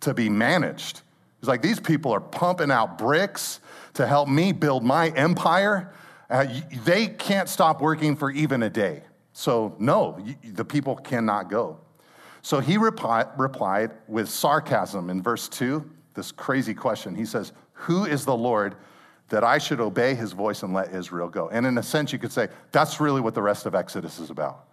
[0.00, 1.00] to be managed.
[1.40, 3.60] He's like, these people are pumping out bricks
[3.94, 5.94] to help me build my empire.
[6.28, 6.46] Uh,
[6.84, 9.04] they can't stop working for even a day.
[9.32, 11.78] So, no, the people cannot go.
[12.44, 17.14] So he replied with sarcasm in verse 2, this crazy question.
[17.14, 18.76] He says, Who is the Lord
[19.28, 21.48] that I should obey his voice and let Israel go.
[21.48, 24.28] And in a sense, you could say that's really what the rest of Exodus is
[24.28, 24.66] about.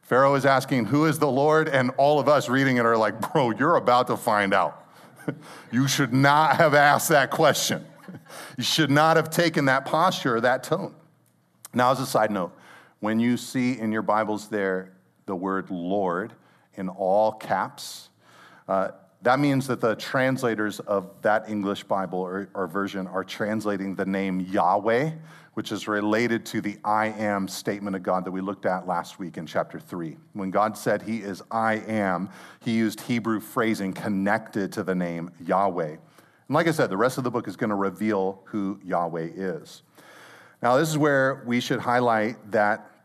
[0.00, 1.68] Pharaoh is asking, Who is the Lord?
[1.68, 4.88] And all of us reading it are like, Bro, you're about to find out.
[5.70, 7.84] you should not have asked that question.
[8.56, 10.94] you should not have taken that posture or that tone.
[11.74, 12.56] Now, as a side note,
[13.00, 14.94] when you see in your Bibles there
[15.26, 16.32] the word Lord
[16.78, 18.08] in all caps,
[18.68, 23.96] uh, that means that the translators of that English Bible or, or, version are translating
[23.96, 25.10] the name Yahweh,
[25.54, 29.18] which is related to the I am statement of God that we looked at last
[29.18, 30.16] week in chapter 3.
[30.34, 35.32] When God said he is I am, he used Hebrew phrasing connected to the name
[35.44, 35.90] Yahweh.
[35.90, 35.98] And
[36.54, 39.82] like I said, the rest of the book is going to reveal who Yahweh is.
[40.62, 42.97] Now, this is where we should highlight that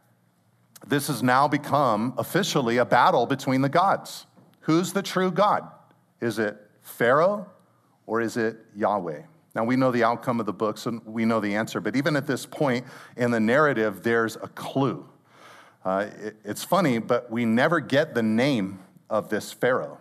[0.86, 4.26] this has now become officially a battle between the gods.
[4.62, 5.70] Who's the true God?
[6.22, 7.48] Is it Pharaoh
[8.06, 9.24] or is it Yahweh?
[9.56, 12.16] Now, we know the outcome of the books and we know the answer, but even
[12.16, 15.08] at this point in the narrative, there's a clue.
[15.86, 18.80] Uh, it, it's funny, but we never get the name
[19.10, 20.00] of this Pharaoh.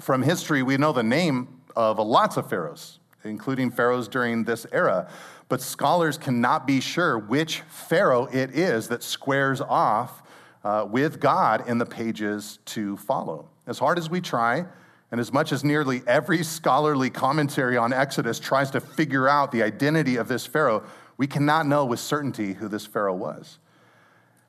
[0.00, 5.08] From history, we know the name of lots of pharaohs, including pharaohs during this era,
[5.54, 10.20] but scholars cannot be sure which pharaoh it is that squares off
[10.64, 13.48] uh, with God in the pages to follow.
[13.64, 14.66] As hard as we try,
[15.12, 19.62] and as much as nearly every scholarly commentary on Exodus tries to figure out the
[19.62, 20.82] identity of this Pharaoh,
[21.18, 23.60] we cannot know with certainty who this Pharaoh was.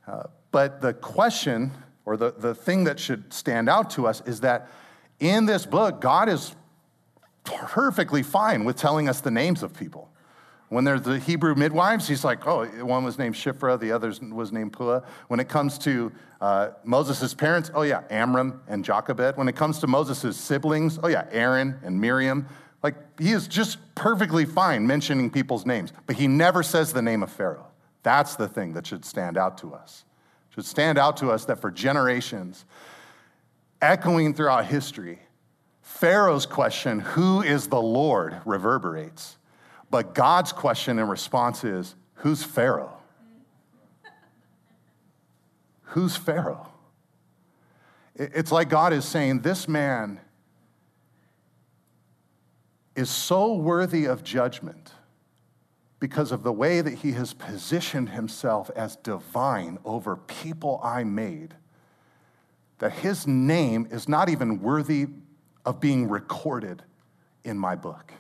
[0.08, 1.70] Uh, but the question,
[2.04, 4.72] or the, the thing that should stand out to us, is that
[5.20, 6.56] in this book, God is
[7.44, 10.10] perfectly fine with telling us the names of people.
[10.70, 14.52] When there's the Hebrew midwives, he's like, oh, one was named Shiphrah, the other was
[14.52, 15.04] named Puah.
[15.28, 16.12] When it comes to
[16.42, 19.38] uh, Moses' parents, oh yeah, Amram and Jochebed.
[19.38, 22.48] When it comes to Moses' siblings, oh yeah, Aaron and Miriam.
[22.82, 27.24] Like, he is just perfectly fine mentioning people's names, but he never says the name
[27.24, 27.68] of Pharaoh.
[28.04, 30.04] That's the thing that should stand out to us.
[30.50, 32.66] Should stand out to us that for generations,
[33.82, 35.20] echoing throughout history,
[35.82, 39.38] Pharaoh's question, who is the Lord, reverberates.
[39.96, 42.98] But God's question and response is, who's Pharaoh?
[45.84, 46.68] who's Pharaoh?
[48.14, 50.20] It's like God is saying, this man
[52.94, 54.92] is so worthy of judgment
[56.02, 61.54] because of the way that he has positioned himself as divine over people I made,
[62.80, 65.08] that his name is not even worthy
[65.66, 66.84] of being recorded
[67.46, 68.12] in my book.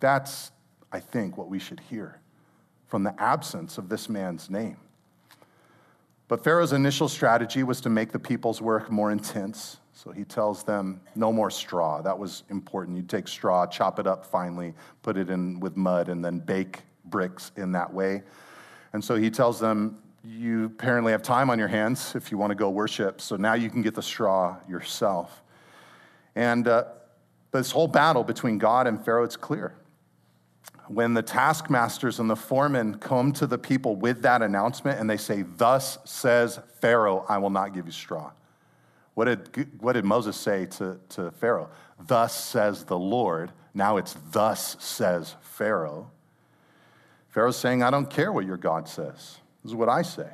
[0.00, 0.50] That's,
[0.92, 2.20] I think, what we should hear
[2.86, 4.76] from the absence of this man's name.
[6.28, 9.78] But Pharaoh's initial strategy was to make the people's work more intense.
[9.92, 12.02] So he tells them, no more straw.
[12.02, 12.96] That was important.
[12.96, 16.82] You take straw, chop it up finely, put it in with mud, and then bake
[17.04, 18.22] bricks in that way.
[18.92, 22.50] And so he tells them, you apparently have time on your hands if you want
[22.50, 23.20] to go worship.
[23.20, 25.42] So now you can get the straw yourself.
[26.34, 26.84] And uh,
[27.52, 29.74] this whole battle between God and Pharaoh, it's clear
[30.88, 35.16] when the taskmasters and the foremen come to the people with that announcement and they
[35.16, 38.30] say, Thus says Pharaoh, I will not give you straw.
[39.14, 41.70] What did, what did Moses say to, to Pharaoh?
[42.06, 43.50] Thus says the Lord.
[43.72, 46.10] Now it's thus says Pharaoh.
[47.28, 49.38] Pharaoh's saying, I don't care what your God says.
[49.62, 50.30] This is what I say.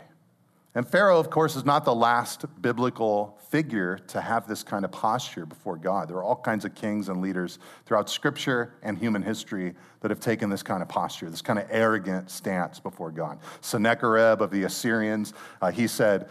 [0.75, 4.93] And Pharaoh, of course, is not the last biblical figure to have this kind of
[4.93, 6.09] posture before God.
[6.09, 10.21] There are all kinds of kings and leaders throughout scripture and human history that have
[10.21, 13.39] taken this kind of posture, this kind of arrogant stance before God.
[13.61, 16.31] Sennacherib of the Assyrians, uh, he said,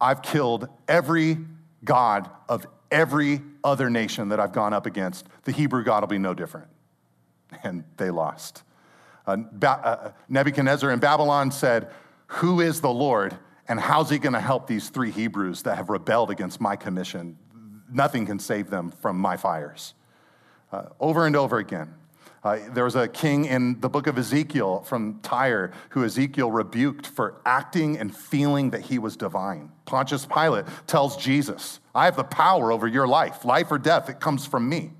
[0.00, 1.36] I've killed every
[1.84, 5.26] God of every other nation that I've gone up against.
[5.44, 6.68] The Hebrew God will be no different.
[7.62, 8.62] And they lost.
[9.26, 11.90] Uh, ba- uh, Nebuchadnezzar in Babylon said,
[12.26, 13.36] Who is the Lord?
[13.68, 17.36] And how's he going to help these three Hebrews that have rebelled against my commission?
[17.90, 19.94] Nothing can save them from my fires.
[20.72, 21.94] Uh, over and over again.
[22.44, 27.04] Uh, there was a king in the book of Ezekiel from Tyre who Ezekiel rebuked
[27.04, 29.72] for acting and feeling that he was divine.
[29.84, 33.44] Pontius Pilate tells Jesus, I have the power over your life.
[33.44, 34.92] Life or death, it comes from me.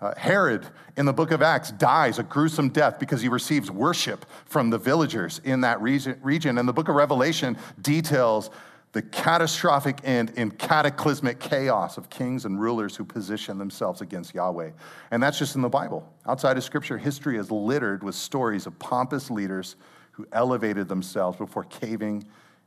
[0.00, 4.24] Uh, Herod in the book of Acts dies a gruesome death because he receives worship
[4.46, 6.58] from the villagers in that region.
[6.58, 8.50] And the book of Revelation details
[8.92, 14.70] the catastrophic end in cataclysmic chaos of kings and rulers who position themselves against Yahweh.
[15.10, 16.12] And that's just in the Bible.
[16.26, 19.76] Outside of Scripture, history is littered with stories of pompous leaders
[20.12, 22.24] who elevated themselves before caving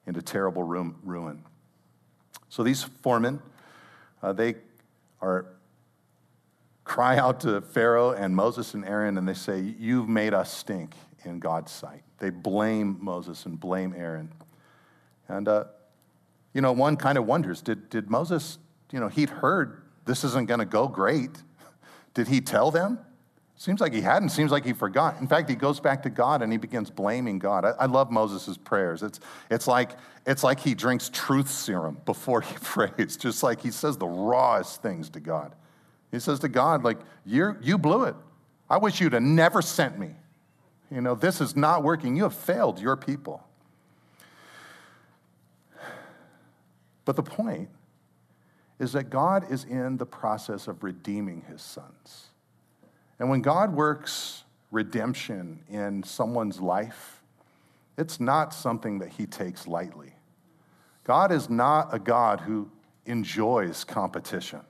[0.07, 1.43] into terrible ruin.
[2.47, 3.41] So these foremen,
[4.21, 4.55] uh, they
[5.21, 5.47] are
[6.83, 10.95] cry out to Pharaoh and Moses and Aaron, and they say, You've made us stink
[11.23, 12.03] in God's sight.
[12.19, 14.31] They blame Moses and blame Aaron.
[15.27, 15.65] And, uh,
[16.53, 18.59] you know, one kind of wonders did, did Moses,
[18.91, 21.31] you know, he'd heard this isn't going to go great.
[22.13, 22.99] Did he tell them?
[23.55, 24.29] Seems like he hadn't.
[24.29, 25.21] Seems like he forgot.
[25.21, 27.63] In fact, he goes back to God and he begins blaming God.
[27.63, 29.03] I, I love Moses' prayers.
[29.03, 29.19] It's,
[29.49, 29.91] it's, like,
[30.25, 34.81] it's like he drinks truth serum before he prays, just like he says the rawest
[34.81, 35.55] things to God.
[36.13, 38.15] He says to God, like, you you blew it.
[38.69, 40.11] I wish you'd have never sent me.
[40.91, 42.15] You know, this is not working.
[42.15, 43.43] You have failed your people.
[47.03, 47.69] But the point
[48.77, 52.27] is that God is in the process of redeeming his sons.
[53.17, 57.23] And when God works redemption in someone's life,
[57.97, 60.13] it's not something that he takes lightly.
[61.05, 62.69] God is not a God who
[63.07, 64.61] enjoys competition.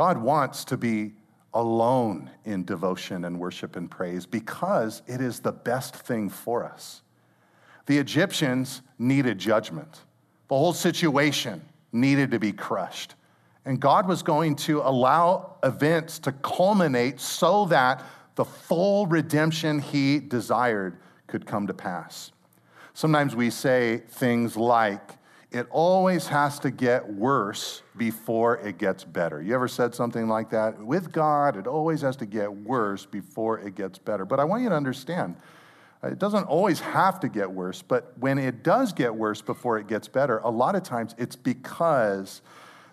[0.00, 1.12] God wants to be
[1.52, 7.02] alone in devotion and worship and praise because it is the best thing for us.
[7.84, 10.00] the Egyptians needed judgment.
[10.48, 11.60] The whole situation
[11.92, 13.14] needed to be crushed.
[13.66, 18.02] And God was going to allow events to culminate so that
[18.36, 20.96] the full redemption he desired
[21.26, 22.32] could come to pass.
[22.94, 25.19] Sometimes we say things like,
[25.50, 29.42] it always has to get worse before it gets better.
[29.42, 30.78] You ever said something like that?
[30.78, 34.24] With God, it always has to get worse before it gets better.
[34.24, 35.36] But I want you to understand,
[36.04, 39.78] uh, it doesn't always have to get worse, but when it does get worse before
[39.78, 42.42] it gets better, a lot of times it's because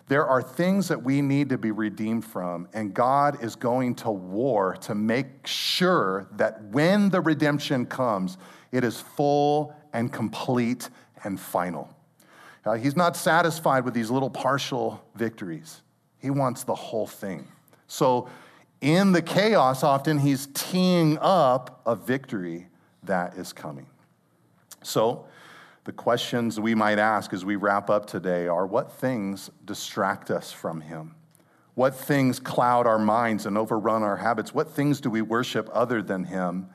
[0.08, 4.10] there are things that we need to be redeemed from, and God is going to
[4.10, 8.36] war to make sure that when the redemption comes,
[8.72, 10.88] it is full and complete
[11.24, 11.94] and final.
[12.68, 15.80] Uh, he's not satisfied with these little partial victories,
[16.18, 17.48] he wants the whole thing.
[17.86, 18.28] So,
[18.82, 22.68] in the chaos, often he's teeing up a victory
[23.04, 23.86] that is coming.
[24.82, 25.26] So,
[25.84, 30.52] the questions we might ask as we wrap up today are what things distract us
[30.52, 31.14] from him?
[31.74, 34.52] What things cloud our minds and overrun our habits?
[34.52, 36.68] What things do we worship other than him?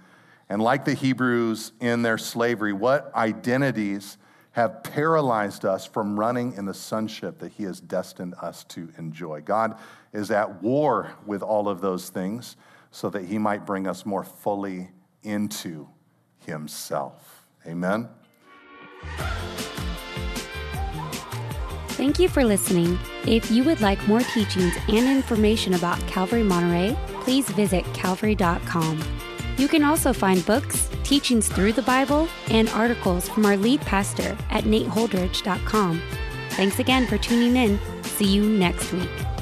[0.50, 4.18] And like the Hebrews in their slavery, what identities
[4.54, 9.42] have paralyzed us from running in the sonship that He has destined us to enjoy.
[9.42, 9.78] God
[10.14, 12.56] is at war with all of those things
[12.92, 14.90] so that He might bring us more fully
[15.24, 15.88] into
[16.46, 17.46] Himself.
[17.68, 18.08] Amen.
[21.90, 23.00] Thank you for listening.
[23.26, 29.02] If you would like more teachings and information about Calvary Monterey, please visit calvary.com.
[29.58, 34.38] You can also find books, teachings through the Bible, and articles from our lead pastor
[34.50, 36.02] at nateholdridge.com.
[36.52, 37.80] Thanks again for tuning in.
[38.04, 39.33] See you next week.